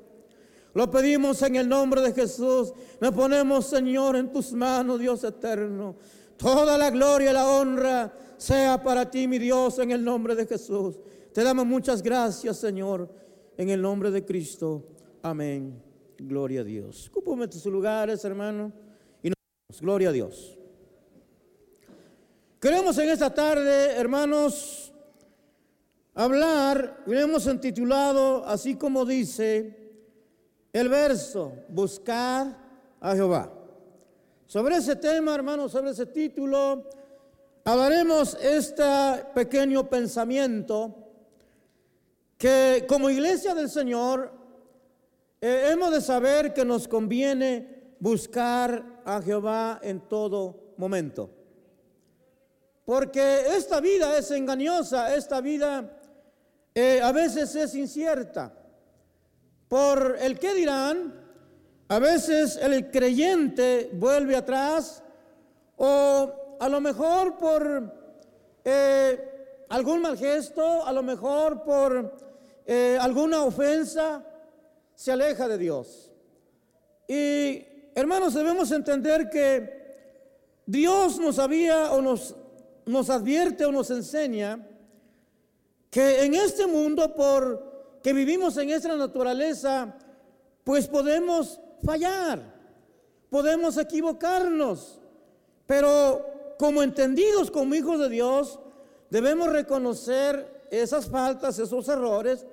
[0.73, 2.71] Lo pedimos en el nombre de Jesús.
[3.01, 5.97] Nos ponemos, Señor, en tus manos, Dios eterno.
[6.37, 10.47] Toda la gloria y la honra sea para ti, mi Dios, en el nombre de
[10.47, 10.99] Jesús.
[11.31, 13.07] Te damos muchas gracias, Señor,
[13.55, 14.87] en el nombre de Cristo.
[15.21, 15.79] Amén.
[16.17, 17.07] Gloria a Dios.
[17.09, 18.71] Ocúpame tus lugares, hermano.
[19.21, 20.57] Y nos Gloria a Dios.
[22.59, 24.91] Queremos en esta tarde, hermanos,
[26.15, 29.77] hablar, hemos intitulado, así como dice
[30.73, 32.57] el verso, buscar
[32.99, 33.53] a Jehová.
[34.47, 36.89] Sobre ese tema, hermanos, sobre ese título,
[37.63, 38.83] hablaremos este
[39.33, 40.95] pequeño pensamiento
[42.37, 44.31] que como iglesia del Señor
[45.39, 51.29] eh, hemos de saber que nos conviene buscar a Jehová en todo momento.
[52.83, 55.99] Porque esta vida es engañosa, esta vida
[56.73, 58.53] eh, a veces es incierta.
[59.67, 61.13] Por el que dirán,
[61.87, 65.03] a veces el creyente vuelve atrás
[65.77, 67.91] o a lo mejor por
[68.63, 72.15] eh, algún mal gesto, a lo mejor por
[72.67, 74.23] eh, alguna ofensa,
[74.93, 76.11] se aleja de Dios.
[77.07, 82.35] Y hermanos, debemos entender que Dios nos había o nos,
[82.85, 84.63] nos advierte o nos enseña
[85.89, 89.95] que en este mundo, por que vivimos en esta naturaleza,
[90.63, 92.53] pues podemos fallar,
[93.31, 95.01] podemos equivocarnos,
[95.65, 96.30] pero
[96.61, 98.59] como entendidos como hijos de Dios,
[99.09, 102.45] debemos reconocer esas faltas, esos errores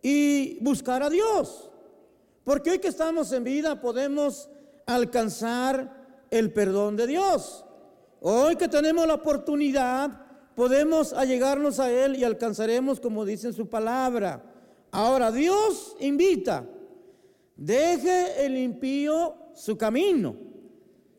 [0.00, 1.68] y buscar a Dios.
[2.44, 4.48] Porque hoy que estamos en vida podemos
[4.86, 7.64] alcanzar el perdón de Dios.
[8.20, 10.12] Hoy que tenemos la oportunidad,
[10.54, 14.44] podemos allegarnos a Él y alcanzaremos como dice en su palabra.
[14.92, 16.64] Ahora, Dios invita,
[17.56, 20.49] deje el impío su camino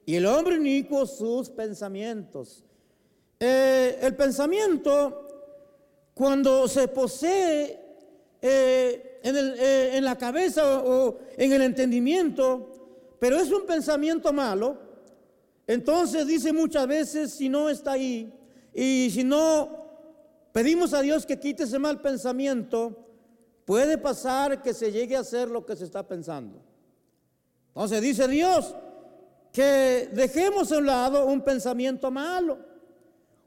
[0.06, 2.64] y el hombre inicuo sus pensamientos.
[3.39, 5.28] Eh, el pensamiento,
[6.14, 7.80] cuando se posee
[8.41, 14.78] eh, en, eh, en la cabeza o en el entendimiento, pero es un pensamiento malo,
[15.68, 18.34] entonces dice muchas veces, si no está ahí,
[18.74, 19.86] y si no
[20.52, 23.08] pedimos a Dios que quite ese mal pensamiento,
[23.66, 26.62] puede pasar que se llegue a hacer lo que se está pensando.
[27.70, 28.76] Entonces dice Dios,
[29.52, 32.60] que dejemos a un lado un pensamiento malo,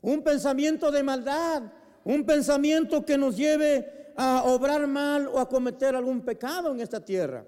[0.03, 1.63] un pensamiento de maldad,
[2.05, 7.05] un pensamiento que nos lleve a obrar mal o a cometer algún pecado en esta
[7.05, 7.45] tierra.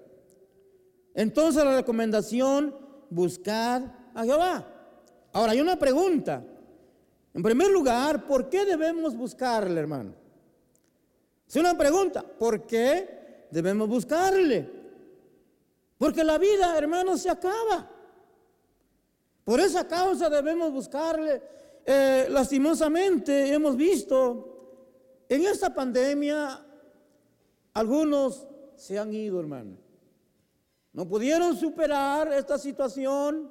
[1.13, 2.75] Entonces la recomendación,
[3.09, 4.65] buscar a Jehová.
[5.33, 6.43] Ahora hay una pregunta.
[7.33, 10.13] En primer lugar, ¿por qué debemos buscarle, hermano?
[11.47, 14.69] Es una pregunta, ¿por qué debemos buscarle?
[15.97, 17.89] Porque la vida, hermano, se acaba.
[19.47, 21.41] Por esa causa debemos buscarle.
[21.85, 26.65] Eh, lastimosamente hemos visto en esta pandemia
[27.73, 28.45] algunos
[28.75, 29.77] se han ido, hermano.
[30.91, 33.49] No pudieron superar esta situación,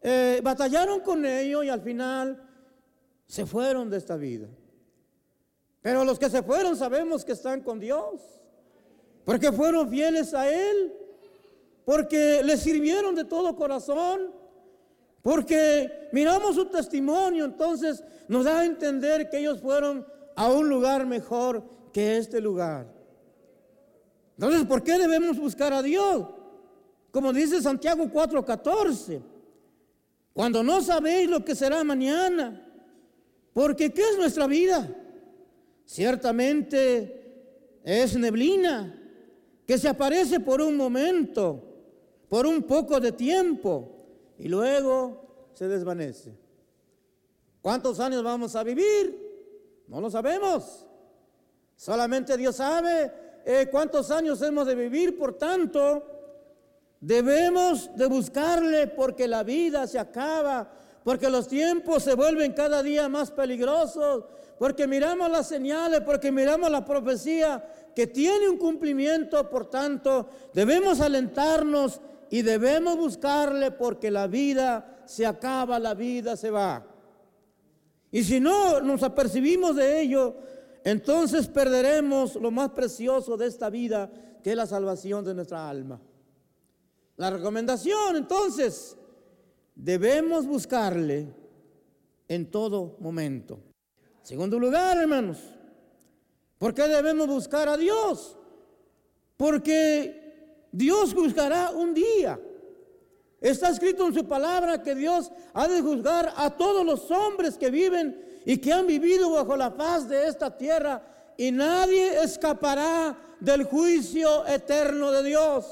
[0.00, 2.42] eh, batallaron con ello y al final
[3.26, 4.48] se fueron de esta vida.
[5.82, 8.22] Pero los que se fueron sabemos que están con Dios,
[9.26, 10.94] porque fueron fieles a Él,
[11.84, 14.45] porque le sirvieron de todo corazón
[15.26, 20.06] porque miramos su testimonio, entonces nos da a entender que ellos fueron
[20.36, 22.86] a un lugar mejor que este lugar.
[24.38, 26.28] Entonces, ¿por qué debemos buscar a Dios?
[27.10, 29.20] Como dice Santiago 4:14,
[30.32, 32.64] cuando no sabéis lo que será mañana,
[33.52, 34.88] porque ¿qué es nuestra vida?
[35.84, 38.96] Ciertamente es neblina
[39.66, 41.64] que se aparece por un momento,
[42.28, 43.95] por un poco de tiempo
[44.38, 46.36] y luego se desvanece.
[47.62, 49.84] ¿Cuántos años vamos a vivir?
[49.88, 50.86] No lo sabemos.
[51.74, 53.12] Solamente Dios sabe
[53.44, 55.18] eh, cuántos años hemos de vivir.
[55.18, 56.02] Por tanto,
[57.00, 60.70] debemos de buscarle porque la vida se acaba,
[61.04, 64.24] porque los tiempos se vuelven cada día más peligrosos,
[64.58, 67.64] porque miramos las señales, porque miramos la profecía
[67.94, 72.00] que tiene un cumplimiento, por tanto, debemos alentarnos
[72.30, 76.86] y debemos buscarle porque la vida se acaba, la vida se va.
[78.10, 80.36] Y si no nos apercibimos de ello,
[80.84, 84.10] entonces perderemos lo más precioso de esta vida,
[84.42, 86.00] que es la salvación de nuestra alma.
[87.16, 88.96] La recomendación, entonces,
[89.74, 91.34] debemos buscarle
[92.28, 93.58] en todo momento.
[94.22, 95.38] Segundo lugar, hermanos,
[96.58, 98.36] ¿por qué debemos buscar a Dios?
[99.36, 100.25] Porque
[100.76, 102.38] Dios juzgará un día.
[103.40, 107.70] Está escrito en su palabra que Dios ha de juzgar a todos los hombres que
[107.70, 111.02] viven y que han vivido bajo la faz de esta tierra
[111.38, 115.64] y nadie escapará del juicio eterno de Dios.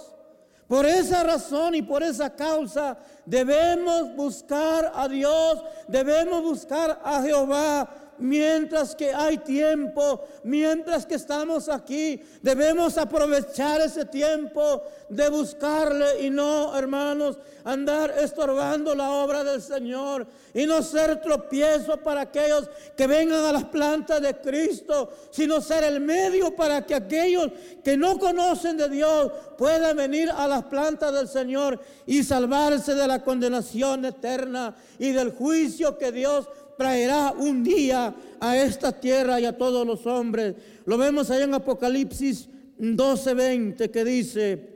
[0.66, 2.96] Por esa razón y por esa causa
[3.26, 11.68] debemos buscar a Dios, debemos buscar a Jehová, mientras que hay tiempo, mientras que estamos
[11.68, 19.62] aquí, debemos aprovechar ese tiempo de buscarle y no, hermanos, andar estorbando la obra del
[19.62, 25.60] Señor y no ser tropiezo para aquellos que vengan a las plantas de Cristo, sino
[25.60, 27.50] ser el medio para que aquellos
[27.82, 33.06] que no conocen de Dios puedan venir a las plantas del Señor y salvarse de
[33.06, 36.46] la condenación eterna y del juicio que Dios
[36.77, 40.55] traerá un día a esta tierra y a todos los hombres.
[40.85, 42.49] Lo vemos allá en Apocalipsis
[42.79, 44.75] 12:20 que dice,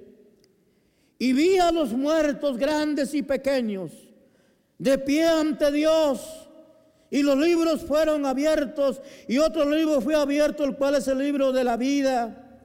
[1.19, 3.93] y vi a los muertos grandes y pequeños
[4.79, 6.45] de pie ante Dios.
[7.11, 11.53] Y los libros fueron abiertos y otro libro fue abierto, el cual es el libro
[11.53, 12.61] de la vida.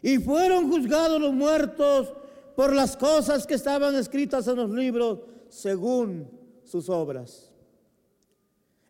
[0.00, 2.12] Y fueron juzgados los muertos
[2.54, 5.18] por las cosas que estaban escritas en los libros
[5.48, 6.30] según
[6.64, 7.49] sus obras.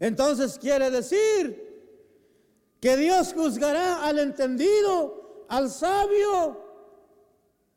[0.00, 1.68] Entonces quiere decir
[2.80, 6.64] que Dios juzgará al entendido, al sabio,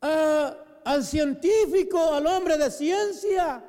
[0.00, 3.62] al científico, al hombre de ciencia,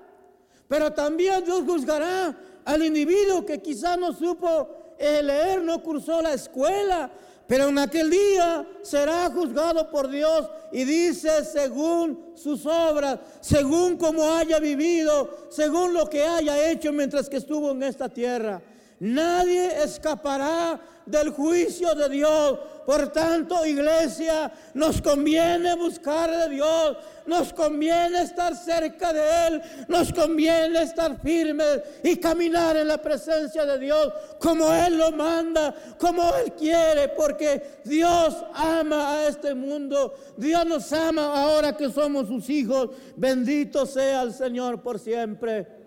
[0.69, 6.33] pero también Dios juzgará al individuo que quizá no supo eh, leer, no cursó la
[6.33, 7.11] escuela,
[7.47, 14.23] pero en aquel día será juzgado por Dios y dice según sus obras, según como
[14.31, 18.61] haya vivido, según lo que haya hecho mientras que estuvo en esta tierra.
[18.99, 22.59] Nadie escapará del juicio de Dios.
[22.85, 30.13] Por tanto, iglesia, nos conviene buscar de Dios, nos conviene estar cerca de Él, nos
[30.13, 36.31] conviene estar firmes y caminar en la presencia de Dios como Él lo manda, como
[36.35, 42.47] Él quiere, porque Dios ama a este mundo, Dios nos ama ahora que somos sus
[42.51, 42.91] hijos.
[43.15, 45.84] Bendito sea el Señor por siempre.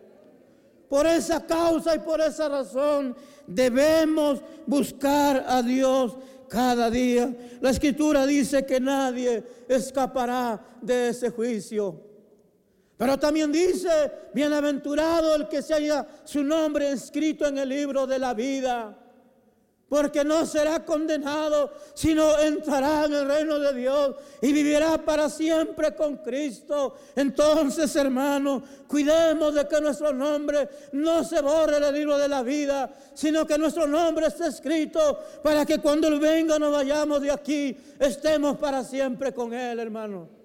[0.89, 3.15] Por esa causa y por esa razón
[3.47, 6.17] debemos buscar a Dios
[6.49, 7.35] cada día.
[7.61, 12.01] La escritura dice que nadie escapará de ese juicio.
[12.97, 13.89] Pero también dice,
[14.35, 18.99] bienaventurado el que se haya su nombre escrito en el libro de la vida
[19.89, 25.95] porque no será condenado, sino entrará en el reino de Dios y vivirá para siempre
[25.95, 26.97] con Cristo.
[27.17, 32.91] Entonces, hermano, cuidemos de que nuestro nombre no se borre del libro de la vida,
[33.15, 37.77] sino que nuestro nombre esté escrito para que cuando Él venga nos vayamos de aquí,
[37.99, 40.38] estemos para siempre con Él, hermano.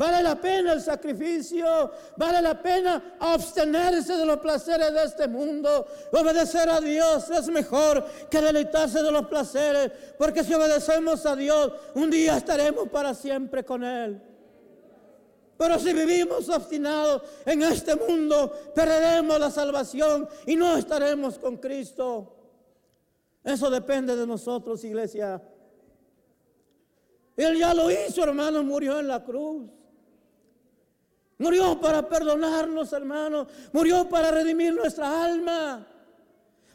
[0.00, 5.86] Vale la pena el sacrificio, vale la pena abstenerse de los placeres de este mundo.
[6.10, 11.72] Obedecer a Dios es mejor que deleitarse de los placeres, porque si obedecemos a Dios,
[11.92, 14.22] un día estaremos para siempre con Él.
[15.58, 22.36] Pero si vivimos obstinados en este mundo, perderemos la salvación y no estaremos con Cristo.
[23.44, 25.42] Eso depende de nosotros, iglesia.
[27.36, 29.79] Él ya lo hizo, hermano, murió en la cruz.
[31.40, 33.48] Murió para perdonarnos, hermanos.
[33.72, 35.86] Murió para redimir nuestra alma.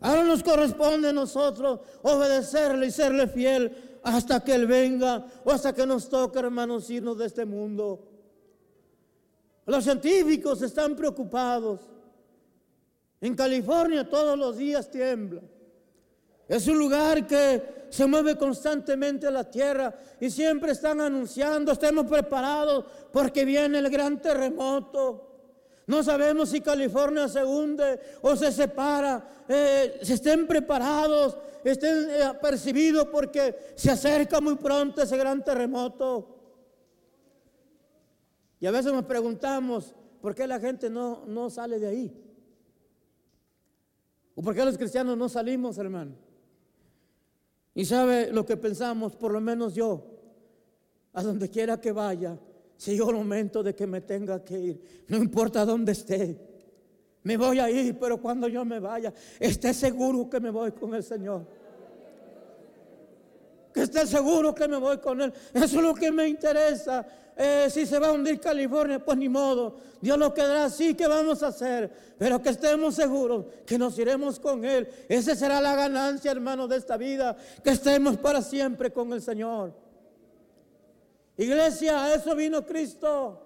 [0.01, 5.71] Ahora nos corresponde a nosotros obedecerle y serle fiel hasta que Él venga o hasta
[5.71, 8.07] que nos toque, hermanos, irnos de este mundo.
[9.67, 11.81] Los científicos están preocupados.
[13.21, 15.41] En California todos los días tiembla.
[16.47, 22.85] Es un lugar que se mueve constantemente la tierra y siempre están anunciando, estemos preparados
[23.11, 25.31] porque viene el gran terremoto.
[25.87, 29.45] No sabemos si California se hunde o se separa.
[29.47, 36.35] Eh, estén preparados, estén eh, apercibidos porque se acerca muy pronto ese gran terremoto.
[38.59, 42.21] Y a veces nos preguntamos, ¿por qué la gente no, no sale de ahí?
[44.33, 46.24] ¿O por qué los cristianos no salimos, hermano?
[47.75, 50.01] Y sabe lo que pensamos, por lo menos yo,
[51.13, 52.39] a donde quiera que vaya,
[52.77, 56.39] si llega el momento de que me tenga que ir, no importa dónde esté,
[57.23, 60.95] me voy a ir, pero cuando yo me vaya, esté seguro que me voy con
[60.95, 61.45] el Señor.
[63.73, 65.33] Que esté seguro que me voy con Él.
[65.53, 67.05] Eso es lo que me interesa.
[67.37, 69.77] Eh, si se va a hundir California, pues ni modo.
[69.99, 71.91] Dios lo quedará así, que vamos a hacer?
[72.17, 74.87] Pero que estemos seguros que nos iremos con Él.
[75.09, 77.35] Esa será la ganancia, hermano, de esta vida.
[77.63, 79.73] Que estemos para siempre con el Señor.
[81.37, 83.41] Iglesia, a eso vino Cristo.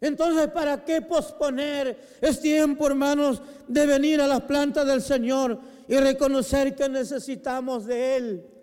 [0.00, 2.18] Entonces, ¿para qué posponer?
[2.20, 8.16] Es tiempo, hermanos, de venir a las plantas del Señor y reconocer que necesitamos de
[8.16, 8.55] Él.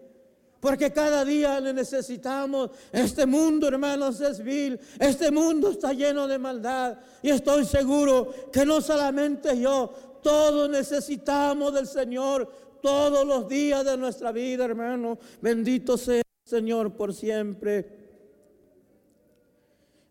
[0.63, 2.69] Porque cada día le necesitamos.
[2.89, 4.79] Este mundo, hermanos, es vil.
[4.97, 6.99] Este mundo está lleno de maldad.
[7.21, 9.93] Y estoy seguro que no solamente yo,
[10.23, 12.49] todos necesitamos del Señor
[12.81, 15.17] todos los días de nuestra vida, hermano.
[15.41, 17.85] Bendito sea el Señor por siempre.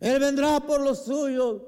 [0.00, 1.62] Él vendrá por los suyos.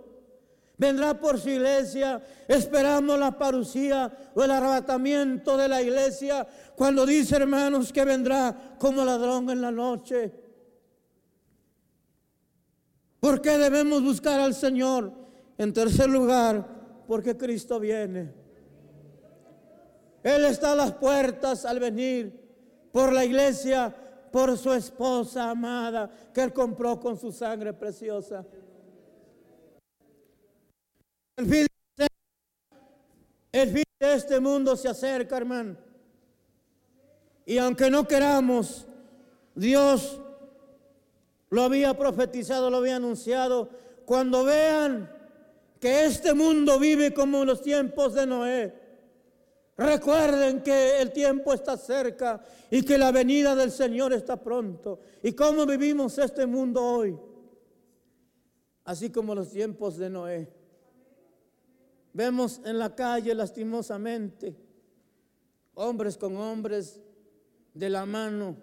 [0.77, 2.23] Vendrá por su iglesia.
[2.49, 6.47] Esperamos la parucía o el arrebatamiento de la iglesia.
[6.77, 10.33] Cuando dice, hermanos, que vendrá como ladrón en la noche.
[13.21, 15.13] ¿Por qué debemos buscar al Señor?
[15.57, 16.67] En tercer lugar,
[17.07, 18.33] porque Cristo viene.
[20.23, 22.45] Él está a las puertas al venir
[22.91, 23.95] por la iglesia,
[24.33, 28.45] por su esposa amada que Él compró con su sangre preciosa.
[31.37, 31.67] El fin,
[33.53, 35.77] el fin de este mundo se acerca, hermano.
[37.47, 38.87] Y aunque no queramos,
[39.55, 40.21] Dios
[41.51, 43.69] lo había profetizado, lo había anunciado.
[44.05, 45.11] Cuando vean
[45.81, 48.75] que este mundo vive como en los tiempos de Noé,
[49.77, 55.01] recuerden que el tiempo está cerca y que la venida del Señor está pronto.
[55.23, 57.19] ¿Y cómo vivimos este mundo hoy?
[58.85, 60.64] Así como los tiempos de Noé.
[62.15, 64.57] Vemos en la calle lastimosamente
[65.75, 67.01] hombres con hombres
[67.75, 68.57] de la mano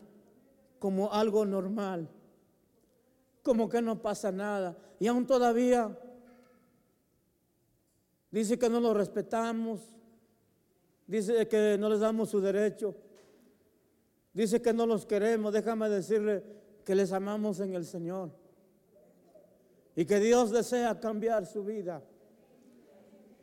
[0.80, 2.10] como algo normal,
[3.44, 4.78] como que no pasa nada.
[5.00, 6.00] Y aún todavía
[8.32, 9.82] dice que no lo respetamos,
[11.06, 12.96] dice que no les damos su derecho,
[14.34, 15.52] dice que no los queremos.
[15.52, 16.42] Déjame decirle
[16.86, 18.32] que les amamos en el Señor
[19.94, 22.02] y que Dios desea cambiar su vida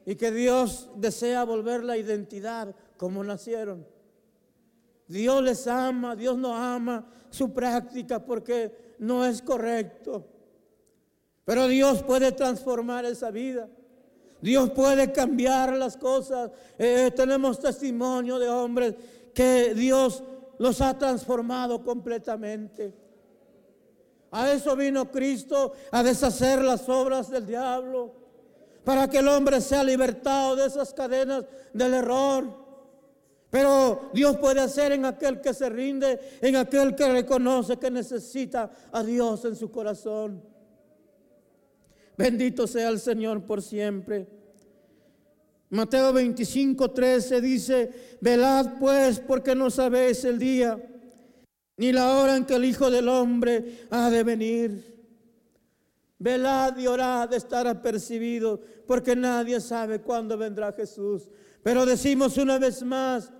[0.08, 3.86] y que Dios desea volver la identidad como nacieron.
[5.06, 10.26] Dios les ama, Dios no ama su práctica porque no es correcto.
[11.44, 13.68] Pero Dios puede transformar esa vida.
[14.40, 16.52] Dios puede cambiar las cosas.
[16.78, 18.94] Eh, tenemos testimonio de hombres
[19.34, 20.24] que Dios
[20.58, 22.94] los ha transformado completamente.
[24.30, 28.27] A eso vino Cristo, a deshacer las obras del diablo,
[28.88, 32.48] para que el hombre sea libertado de esas cadenas del error.
[33.50, 38.70] Pero Dios puede hacer en aquel que se rinde, en aquel que reconoce que necesita
[38.90, 40.42] a Dios en su corazón.
[42.16, 44.26] Bendito sea el Señor por siempre.
[45.68, 47.90] Mateo 25, 13 dice,
[48.22, 50.82] velad pues porque no sabéis el día
[51.76, 54.97] ni la hora en que el Hijo del Hombre ha de venir.
[56.18, 61.30] Velad y orad estar apercibido porque nadie sabe cuándo vendrá Jesús.
[61.62, 63.30] Pero decimos una vez más,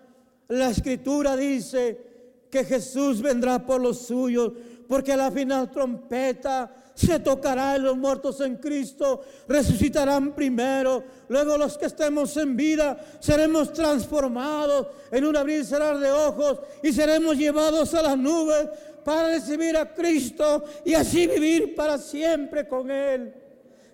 [0.49, 4.53] la escritura dice que Jesús vendrá por los suyos,
[4.89, 11.05] porque a la final trompeta se tocará y los muertos en Cristo resucitarán primero.
[11.29, 16.93] Luego los que estemos en vida seremos transformados en un abrir y de ojos y
[16.93, 18.69] seremos llevados a las nubes
[19.09, 23.33] para recibir a Cristo y así vivir para siempre con Él.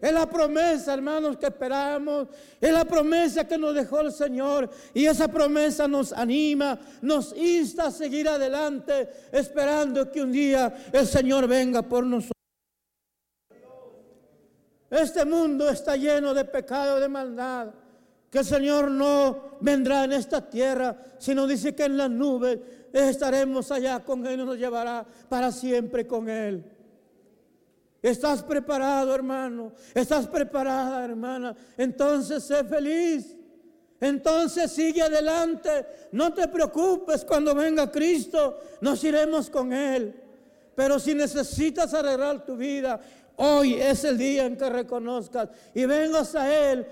[0.00, 2.26] Es la promesa, hermanos, que esperamos.
[2.60, 4.68] Es la promesa que nos dejó el Señor.
[4.92, 11.06] Y esa promesa nos anima, nos insta a seguir adelante, esperando que un día el
[11.06, 12.32] Señor venga por nosotros.
[14.90, 17.68] Este mundo está lleno de pecado, de maldad.
[18.32, 22.58] Que el Señor no vendrá en esta tierra, sino dice que en las nubes
[23.00, 26.64] estaremos allá con Él nos llevará para siempre con Él.
[28.00, 29.72] ¿Estás preparado, hermano?
[29.94, 31.56] ¿Estás preparada, hermana?
[31.76, 33.34] Entonces sé feliz.
[34.00, 35.86] Entonces sigue adelante.
[36.12, 38.58] No te preocupes cuando venga Cristo.
[38.80, 40.14] Nos iremos con Él.
[40.74, 43.00] Pero si necesitas arreglar tu vida,
[43.36, 46.86] hoy es el día en que reconozcas y vengas a Él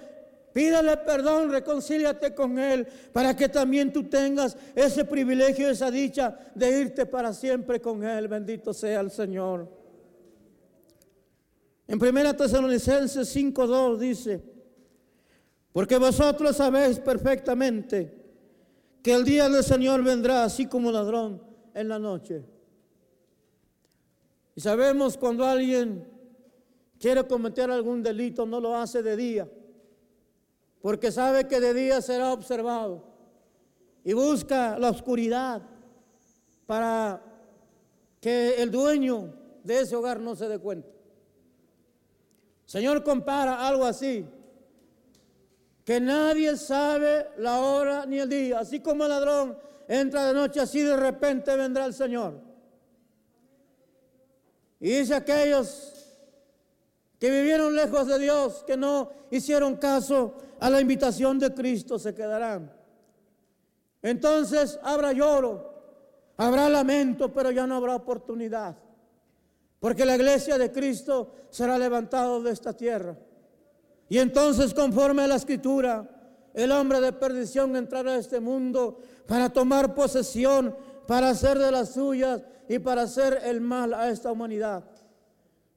[0.52, 6.80] Pídale perdón, reconcíliate con Él, para que también tú tengas ese privilegio, esa dicha de
[6.80, 8.28] irte para siempre con Él.
[8.28, 9.68] Bendito sea el Señor.
[11.88, 14.42] En 1 Tesalonicenses 5.2 dice,
[15.72, 18.20] porque vosotros sabéis perfectamente
[19.02, 21.42] que el día del Señor vendrá así como ladrón
[21.74, 22.44] en la noche.
[24.54, 26.06] Y sabemos cuando alguien
[27.00, 29.48] quiere cometer algún delito, no lo hace de día
[30.82, 33.04] porque sabe que de día será observado
[34.04, 35.62] y busca la oscuridad
[36.66, 37.22] para
[38.20, 40.88] que el dueño de ese hogar no se dé cuenta.
[42.66, 44.26] Señor compara algo así,
[45.84, 49.56] que nadie sabe la hora ni el día, así como el ladrón
[49.86, 52.40] entra de noche, así de repente vendrá el Señor.
[54.80, 55.92] Y dice aquellos
[57.20, 62.14] que vivieron lejos de Dios, que no hicieron caso a la invitación de Cristo, se
[62.14, 62.72] quedarán.
[64.00, 65.74] Entonces habrá lloro,
[66.36, 68.76] habrá lamento, pero ya no habrá oportunidad.
[69.80, 73.16] Porque la iglesia de Cristo será levantada de esta tierra.
[74.08, 76.08] Y entonces, conforme a la escritura,
[76.54, 80.76] el hombre de perdición entrará a este mundo para tomar posesión,
[81.08, 84.84] para hacer de las suyas y para hacer el mal a esta humanidad.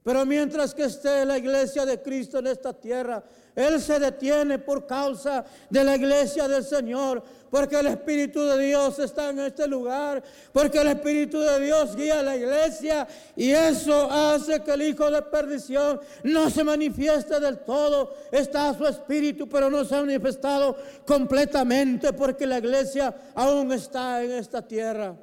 [0.03, 3.23] Pero mientras que esté la iglesia de Cristo en esta tierra,
[3.55, 8.99] Él se detiene por causa de la iglesia del Señor, porque el Espíritu de Dios
[8.99, 14.11] está en este lugar, porque el Espíritu de Dios guía a la iglesia y eso
[14.11, 18.13] hace que el Hijo de perdición no se manifieste del todo.
[18.29, 20.75] Está su Espíritu, pero no se ha manifestado
[21.05, 25.15] completamente porque la iglesia aún está en esta tierra.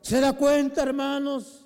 [0.00, 1.64] ¿Se da cuenta, hermanos?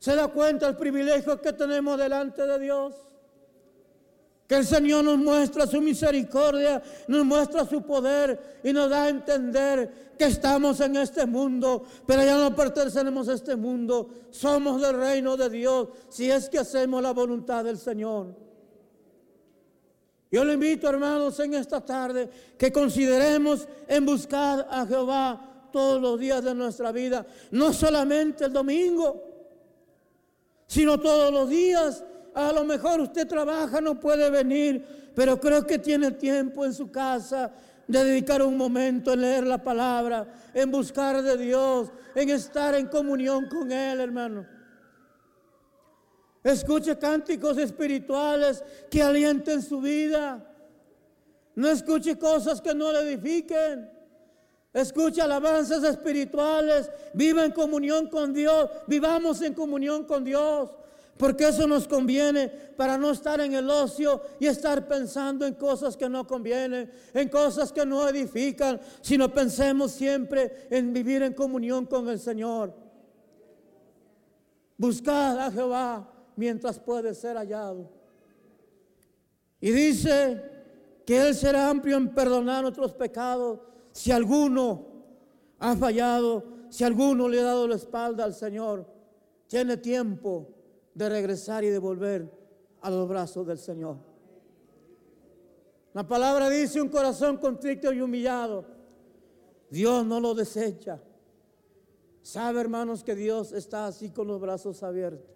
[0.00, 3.07] ¿Se da cuenta el privilegio que tenemos delante de Dios?
[4.48, 9.08] Que el Señor nos muestra su misericordia, nos muestra su poder y nos da a
[9.10, 14.08] entender que estamos en este mundo, pero ya no pertenecemos a este mundo.
[14.30, 18.34] Somos del reino de Dios si es que hacemos la voluntad del Señor.
[20.30, 22.28] Yo le invito, hermanos, en esta tarde
[22.58, 28.52] que consideremos en buscar a Jehová todos los días de nuestra vida, no solamente el
[28.52, 29.28] domingo
[30.68, 32.04] sino todos los días.
[32.38, 36.88] A lo mejor usted trabaja, no puede venir, pero creo que tiene tiempo en su
[36.88, 37.50] casa
[37.84, 40.24] de dedicar un momento en leer la palabra,
[40.54, 44.46] en buscar de Dios, en estar en comunión con Él, hermano.
[46.44, 50.40] Escuche cánticos espirituales que alienten su vida.
[51.56, 53.90] No escuche cosas que no le edifiquen.
[54.72, 60.70] Escuche alabanzas espirituales, viva en comunión con Dios, vivamos en comunión con Dios,
[61.18, 65.96] porque eso nos conviene para no estar en el ocio y estar pensando en cosas
[65.96, 71.86] que no convienen, en cosas que no edifican, sino pensemos siempre en vivir en comunión
[71.86, 72.72] con el Señor.
[74.76, 77.90] Buscad a Jehová mientras puede ser hallado.
[79.60, 80.40] Y dice
[81.04, 83.58] que Él será amplio en perdonar nuestros pecados
[83.90, 84.86] si alguno
[85.58, 88.86] ha fallado, si alguno le ha dado la espalda al Señor,
[89.48, 90.54] tiene tiempo
[90.98, 92.28] de regresar y de volver
[92.80, 93.98] a los brazos del Señor.
[95.94, 98.64] La palabra dice un corazón contrito y humillado.
[99.70, 101.00] Dios no lo desecha.
[102.20, 105.30] Sabe, hermanos, que Dios está así con los brazos abiertos.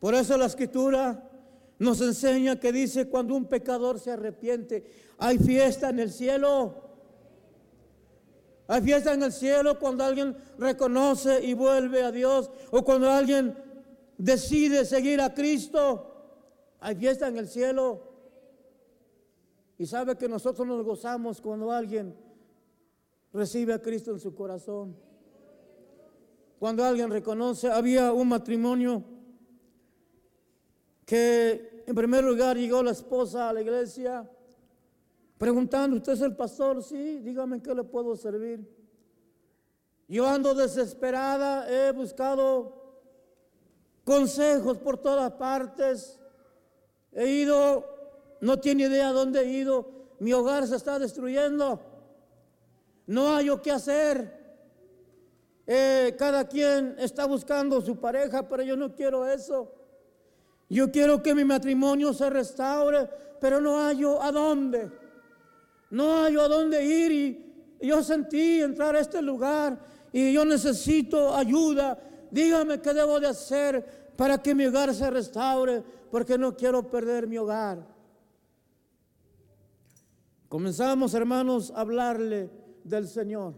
[0.00, 1.30] Por eso la escritura
[1.78, 4.84] nos enseña que dice cuando un pecador se arrepiente,
[5.16, 6.87] hay fiesta en el cielo.
[8.70, 13.56] Hay fiesta en el cielo cuando alguien reconoce y vuelve a Dios o cuando alguien
[14.18, 16.14] decide seguir a Cristo.
[16.80, 18.02] Hay fiesta en el cielo.
[19.78, 22.14] Y sabe que nosotros nos gozamos cuando alguien
[23.32, 24.94] recibe a Cristo en su corazón.
[26.58, 29.02] Cuando alguien reconoce, había un matrimonio
[31.06, 34.30] que en primer lugar llegó la esposa a la iglesia
[35.38, 36.82] preguntando, ¿usted es el pastor?
[36.82, 38.68] Sí, dígame en qué le puedo servir.
[40.08, 42.78] Yo ando desesperada, he buscado
[44.04, 46.18] consejos por todas partes,
[47.12, 47.84] he ido,
[48.40, 51.80] no tiene idea dónde he ido, mi hogar se está destruyendo,
[53.06, 54.38] no hay qué hacer.
[55.70, 59.70] Eh, cada quien está buscando su pareja, pero yo no quiero eso.
[60.70, 63.08] Yo quiero que mi matrimonio se restaure,
[63.38, 64.90] pero no hallo a dónde.
[65.90, 69.78] No hallo a dónde ir y yo sentí entrar a este lugar
[70.12, 71.98] y yo necesito ayuda.
[72.30, 77.26] Dígame qué debo de hacer para que mi hogar se restaure, porque no quiero perder
[77.26, 77.86] mi hogar.
[80.48, 82.50] Comenzamos, hermanos, a hablarle
[82.84, 83.54] del Señor.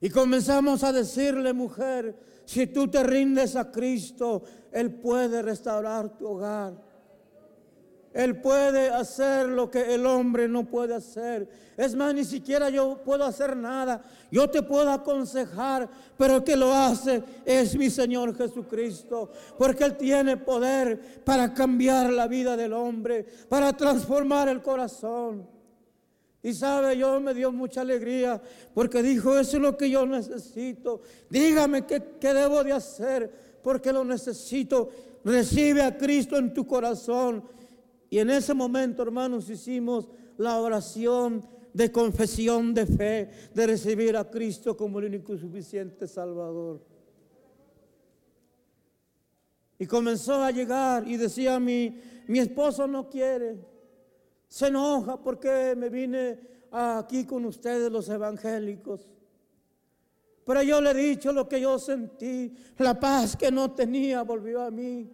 [0.00, 4.42] Y comenzamos a decirle, mujer, si tú te rindes a Cristo,
[4.72, 6.87] Él puede restaurar tu hogar.
[8.14, 11.48] Él puede hacer lo que el hombre no puede hacer.
[11.76, 14.02] Es más, ni siquiera yo puedo hacer nada.
[14.30, 19.30] Yo te puedo aconsejar, pero el que lo hace es mi Señor Jesucristo.
[19.58, 25.46] Porque Él tiene poder para cambiar la vida del hombre, para transformar el corazón.
[26.42, 28.40] Y sabe, yo me dio mucha alegría
[28.72, 31.02] porque dijo, eso es lo que yo necesito.
[31.28, 33.30] Dígame qué, qué debo de hacer
[33.62, 34.88] porque lo necesito.
[35.24, 37.44] Recibe a Cristo en tu corazón
[38.10, 44.30] y en ese momento, hermanos, hicimos la oración de confesión de fe, de recibir a
[44.30, 46.80] Cristo como el único y suficiente Salvador.
[49.78, 53.58] Y comenzó a llegar y decía mi, mi esposo no quiere,
[54.48, 56.40] se enoja porque me vine
[56.70, 59.08] aquí con ustedes los evangélicos.
[60.44, 64.62] Pero yo le he dicho lo que yo sentí, la paz que no tenía volvió
[64.62, 65.10] a mí.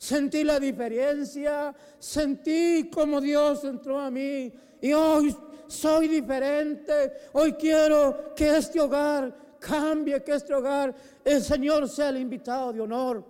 [0.00, 5.36] Sentí la diferencia, sentí como Dios entró a mí y hoy
[5.66, 7.12] soy diferente.
[7.34, 12.80] Hoy quiero que este hogar cambie, que este hogar, el Señor sea el invitado de
[12.80, 13.22] honor.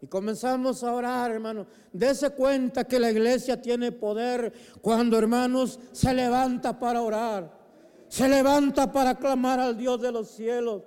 [0.00, 1.66] Y comenzamos a orar, hermano.
[1.92, 7.50] Dese cuenta que la iglesia tiene poder cuando, hermanos, se levanta para orar.
[8.06, 10.84] Se levanta para clamar al Dios de los cielos.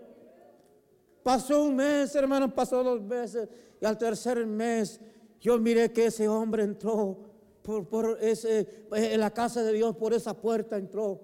[1.21, 3.49] Pasó un mes, hermano, pasó dos meses.
[3.81, 4.99] Y al tercer mes
[5.39, 7.29] yo miré que ese hombre entró
[7.61, 11.21] por, ese, eh, en la casa de Dios, por esa puerta entró.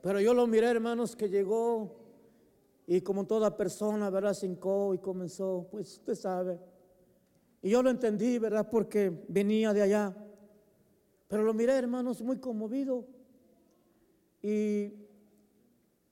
[0.00, 1.96] Pero yo lo miré, hermanos, que llegó
[2.86, 4.32] y como toda persona, ¿verdad?
[4.32, 6.58] Se y comenzó, pues usted sabe.
[7.60, 8.68] Y yo lo entendí, ¿verdad?
[8.70, 10.16] Porque venía de allá.
[11.26, 13.04] Pero lo miré, hermanos, muy conmovido.
[14.40, 14.92] Y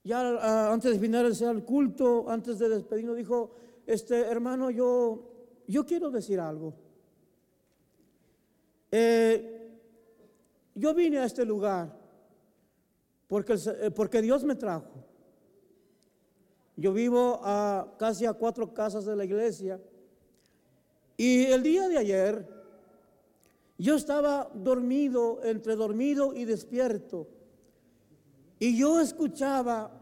[0.07, 3.51] ya ah, antes de finalizar el culto, antes de despedirnos, dijo,
[3.85, 5.19] este hermano, yo,
[5.67, 6.73] yo quiero decir algo.
[8.89, 9.79] Eh,
[10.75, 11.93] yo vine a este lugar
[13.27, 15.03] porque, eh, porque Dios me trajo.
[16.77, 19.77] Yo vivo a casi a cuatro casas de la iglesia.
[21.17, 22.47] Y el día de ayer
[23.77, 27.27] yo estaba dormido, entre dormido y despierto.
[28.57, 29.96] Y yo escuchaba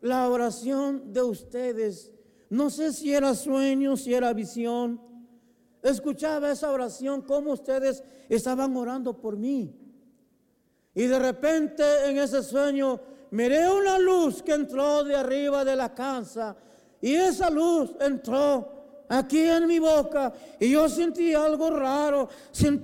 [0.00, 2.10] la oración de ustedes.
[2.48, 5.00] No sé si era sueño, si era visión.
[5.82, 9.74] Escuchaba esa oración, como ustedes estaban orando por mí.
[10.94, 15.94] Y de repente en ese sueño miré una luz que entró de arriba de la
[15.94, 16.56] casa.
[17.00, 22.28] Y esa luz entró aquí en mi boca y yo sentí algo raro.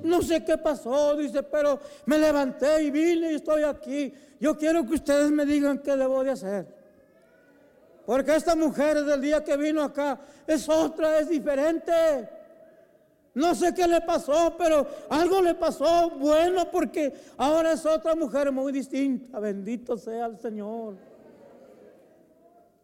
[0.05, 4.13] No sé qué pasó, dice, pero me levanté y vine y estoy aquí.
[4.41, 6.76] Yo quiero que ustedes me digan qué debo de hacer.
[8.07, 11.93] Porque esta mujer del día que vino acá es otra, es diferente.
[13.35, 18.51] No sé qué le pasó, pero algo le pasó bueno porque ahora es otra mujer
[18.53, 19.41] muy distinta.
[19.41, 20.97] Bendito sea el Señor.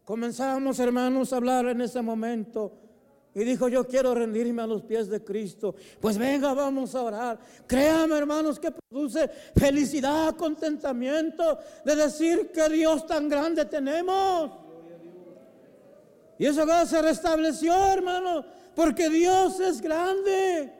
[0.03, 2.73] Comenzamos, hermanos, a hablar en ese momento.
[3.33, 5.73] Y dijo, yo quiero rendirme a los pies de Cristo.
[5.99, 7.39] Pues venga, vamos a orar.
[7.65, 14.62] Créame, hermanos, que produce felicidad, contentamiento de decir que Dios tan grande tenemos.
[16.37, 18.43] Y eso se restableció, hermano,
[18.75, 20.73] porque Dios es grande,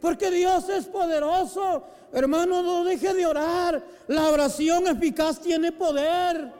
[0.00, 1.84] porque Dios es poderoso.
[2.12, 3.82] Hermano, no deje de orar.
[4.08, 6.52] La oración eficaz tiene poder.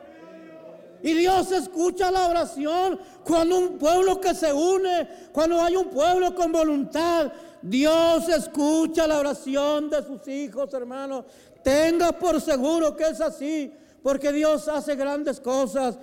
[1.03, 6.35] Y Dios escucha la oración cuando un pueblo que se une, cuando hay un pueblo
[6.35, 7.33] con voluntad.
[7.61, 11.25] Dios escucha la oración de sus hijos, hermano.
[11.62, 15.99] Tenga por seguro que es así, porque Dios hace grandes cosas.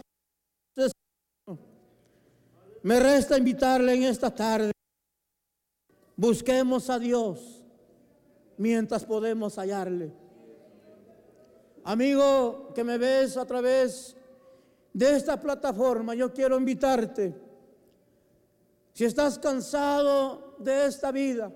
[2.84, 4.71] Me resta invitarle en esta tarde.
[6.15, 7.63] Busquemos a Dios
[8.57, 10.11] mientras podemos hallarle.
[11.84, 14.15] Amigo que me ves a través
[14.93, 17.36] de esta plataforma, yo quiero invitarte.
[18.93, 21.51] Si estás cansado de esta vida,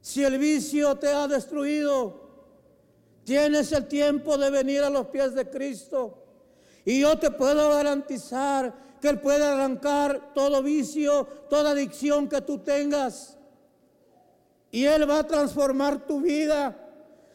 [0.00, 2.24] si el vicio te ha destruido,
[3.24, 6.18] tienes el tiempo de venir a los pies de Cristo.
[6.84, 8.74] Y yo te puedo garantizar
[9.04, 13.36] que Él puede arrancar todo vicio, toda adicción que tú tengas.
[14.70, 16.74] Y Él va a transformar tu vida.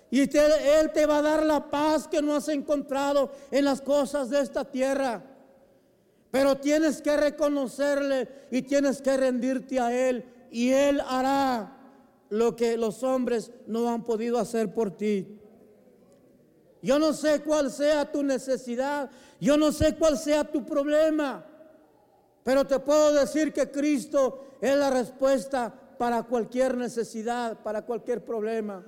[0.10, 4.32] Y Él te va a dar la paz que no has encontrado en las cosas
[4.32, 5.22] de esta tierra.
[6.32, 10.26] Pero tienes que reconocerle y tienes que rendirte a Él.
[10.50, 11.78] Y Él hará
[12.30, 15.40] lo que los hombres no han podido hacer por ti.
[16.82, 21.46] Yo no sé cuál sea tu necesidad, yo no sé cuál sea tu problema,
[22.44, 28.84] pero te puedo decir que Cristo es la respuesta para cualquier necesidad, para cualquier problema.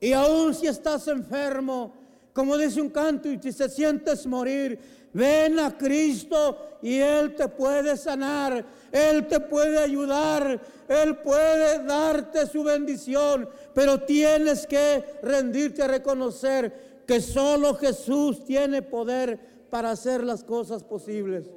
[0.00, 1.92] Y aún si estás enfermo,
[2.32, 4.78] como dice un canto, y si te sientes morir,
[5.12, 12.46] ven a Cristo y Él te puede sanar, Él te puede ayudar, Él puede darte
[12.46, 19.38] su bendición, pero tienes que rendirte a reconocer que solo Jesús tiene poder
[19.70, 21.50] para hacer las cosas posibles.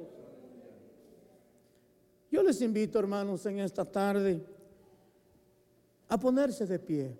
[2.30, 4.44] Yo les invito, hermanos, en esta tarde
[6.08, 7.18] a ponerse de pie.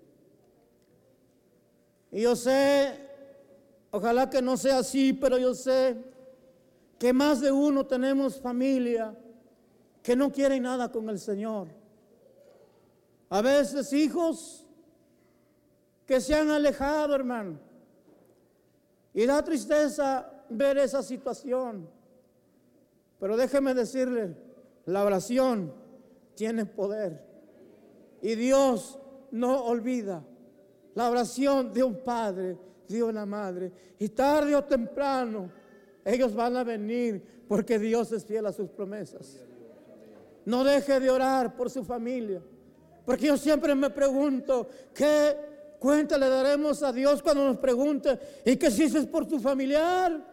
[2.11, 2.93] Y yo sé,
[3.91, 5.97] ojalá que no sea así, pero yo sé
[6.97, 9.17] que más de uno tenemos familia
[10.03, 11.67] que no quieren nada con el Señor.
[13.29, 14.65] A veces hijos
[16.05, 17.57] que se han alejado, hermano.
[19.13, 21.87] Y da tristeza ver esa situación.
[23.19, 24.35] Pero déjeme decirle,
[24.85, 25.73] la oración
[26.35, 27.23] tiene poder.
[28.21, 28.99] Y Dios
[29.31, 30.23] no olvida
[30.93, 32.57] la oración de un padre,
[32.87, 33.71] de una madre.
[33.99, 35.49] Y tarde o temprano
[36.03, 39.39] ellos van a venir porque Dios es fiel a sus promesas.
[40.45, 42.41] No deje de orar por su familia.
[43.05, 45.35] Porque yo siempre me pregunto, ¿qué
[45.79, 50.27] cuenta le daremos a Dios cuando nos pregunte, ¿y qué hiciste por tu familiar?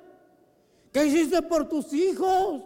[0.92, 2.62] ¿Qué hiciste por tus hijos?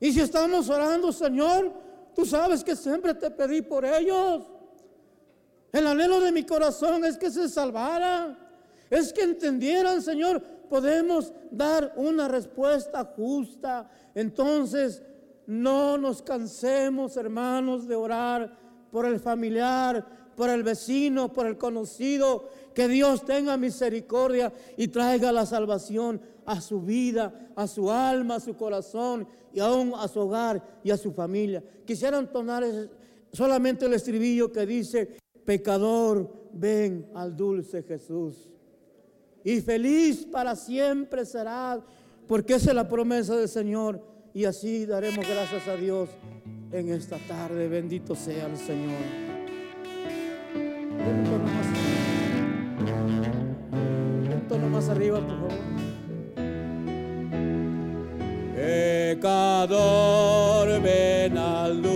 [0.00, 1.72] Y si estamos orando, Señor,
[2.14, 4.44] tú sabes que siempre te pedí por ellos.
[5.72, 8.38] El anhelo de mi corazón es que se salvaran,
[8.88, 13.88] es que entendieran, Señor, podemos dar una respuesta justa.
[14.14, 15.02] Entonces,
[15.46, 18.56] no nos cansemos, hermanos, de orar
[18.90, 20.06] por el familiar,
[20.36, 22.48] por el vecino, por el conocido.
[22.74, 28.40] Que Dios tenga misericordia y traiga la salvación a su vida, a su alma, a
[28.40, 31.64] su corazón y aún a su hogar y a su familia.
[31.84, 32.64] Quisiera entonar
[33.32, 38.50] solamente el estribillo que dice, pecador, ven al dulce Jesús.
[39.42, 41.80] Y feliz para siempre serás,
[42.26, 44.02] porque esa es la promesa del Señor.
[44.34, 46.10] Y así daremos gracias a Dios
[46.72, 47.68] en esta tarde.
[47.68, 49.25] Bendito sea el Señor.
[51.08, 51.24] Un
[54.48, 55.76] tono más arriba, por favor.
[59.16, 61.95] pecador, ven al dulce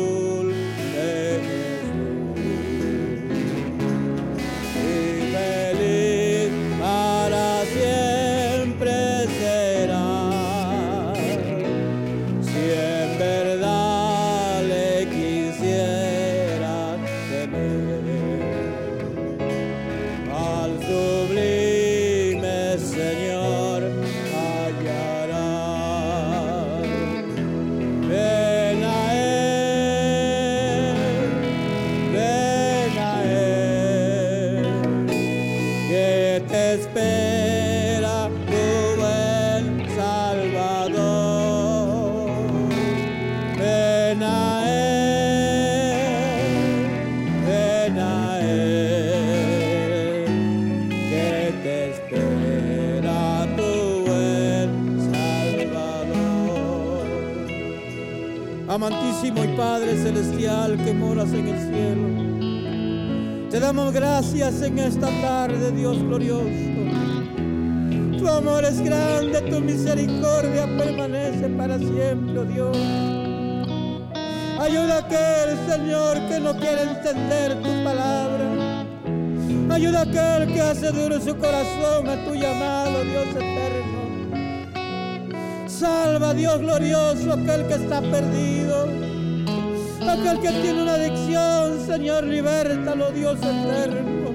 [63.73, 66.51] damos gracias en esta tarde, Dios glorioso.
[68.19, 72.77] Tu amor es grande, tu misericordia permanece para siempre, Dios.
[74.59, 78.87] Ayuda a aquel, Señor, que no quiere entender tu palabra.
[79.71, 84.01] Ayuda a aquel que hace duro su corazón a tu llamado, Dios eterno.
[85.69, 89.10] Salva, Dios glorioso, aquel que está perdido.
[90.09, 94.31] Aquel que tiene una adicción, Señor, libértalo, Dios eterno.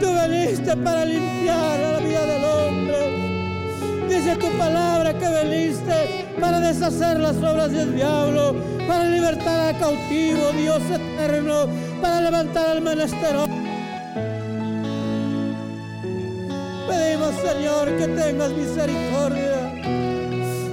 [0.00, 4.08] Tú veniste para limpiar a la vida del hombre.
[4.08, 8.54] Dice tu palabra que veniste para deshacer las obras del diablo,
[8.86, 11.66] para libertar al cautivo, Dios eterno,
[12.00, 13.50] para levantar al menesteroso.
[16.88, 19.74] Pedimos, Señor, que tengas misericordia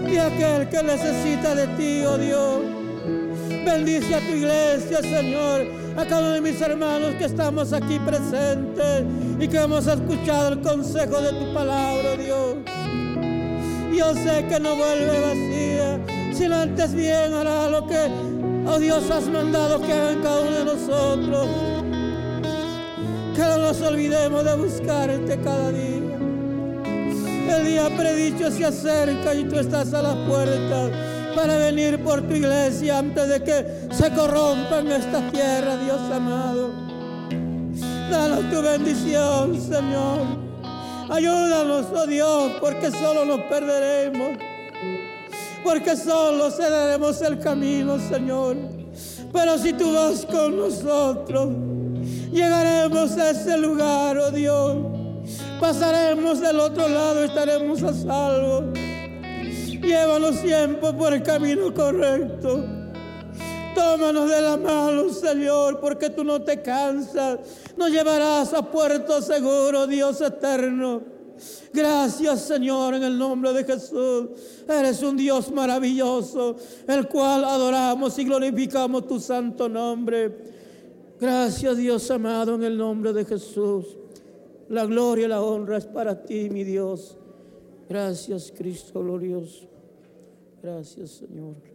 [0.07, 2.74] y aquel que necesita de ti, oh Dios.
[3.65, 5.65] Bendice a tu iglesia, Señor,
[5.97, 9.03] a cada uno de mis hermanos que estamos aquí presentes
[9.39, 12.57] y que hemos escuchado el consejo de tu palabra, Dios.
[13.91, 15.99] Yo sé que no vuelve vacía,
[16.33, 18.07] sino antes bien hará lo que
[18.67, 21.47] Oh Dios, has mandado que hagan cada uno de nosotros.
[23.35, 26.17] Que no nos olvidemos de buscarte cada día.
[27.57, 32.33] El día predicho se acerca y tú estás a la puerta para venir por tu
[32.33, 36.71] iglesia antes de que se corrompa en esta tierra, Dios amado.
[38.09, 40.21] Danos tu bendición, Señor.
[41.09, 44.37] Ayúdanos, oh Dios, porque solo nos perderemos.
[45.63, 48.55] Porque solo cederemos el camino, Señor.
[49.33, 51.49] Pero si tú vas con nosotros,
[52.31, 54.77] llegaremos a ese lugar, oh Dios.
[55.59, 58.71] Pasaremos del otro lado, estaremos a salvo.
[59.85, 62.65] Llévanos siempre por el camino correcto.
[63.75, 67.39] Tómanos de la mano, Señor, porque tú no te cansas.
[67.77, 71.03] Nos llevarás a puerto seguro, Dios eterno.
[71.71, 74.29] Gracias, Señor, en el nombre de Jesús.
[74.67, 76.55] Eres un Dios maravilloso,
[76.87, 80.55] el cual adoramos y glorificamos tu santo nombre.
[81.19, 83.85] Gracias, Dios amado, en el nombre de Jesús.
[84.69, 87.17] La gloria y la honra es para ti, mi Dios.
[87.87, 89.74] Gracias, Cristo glorioso.
[90.65, 91.74] Gracias, Señor.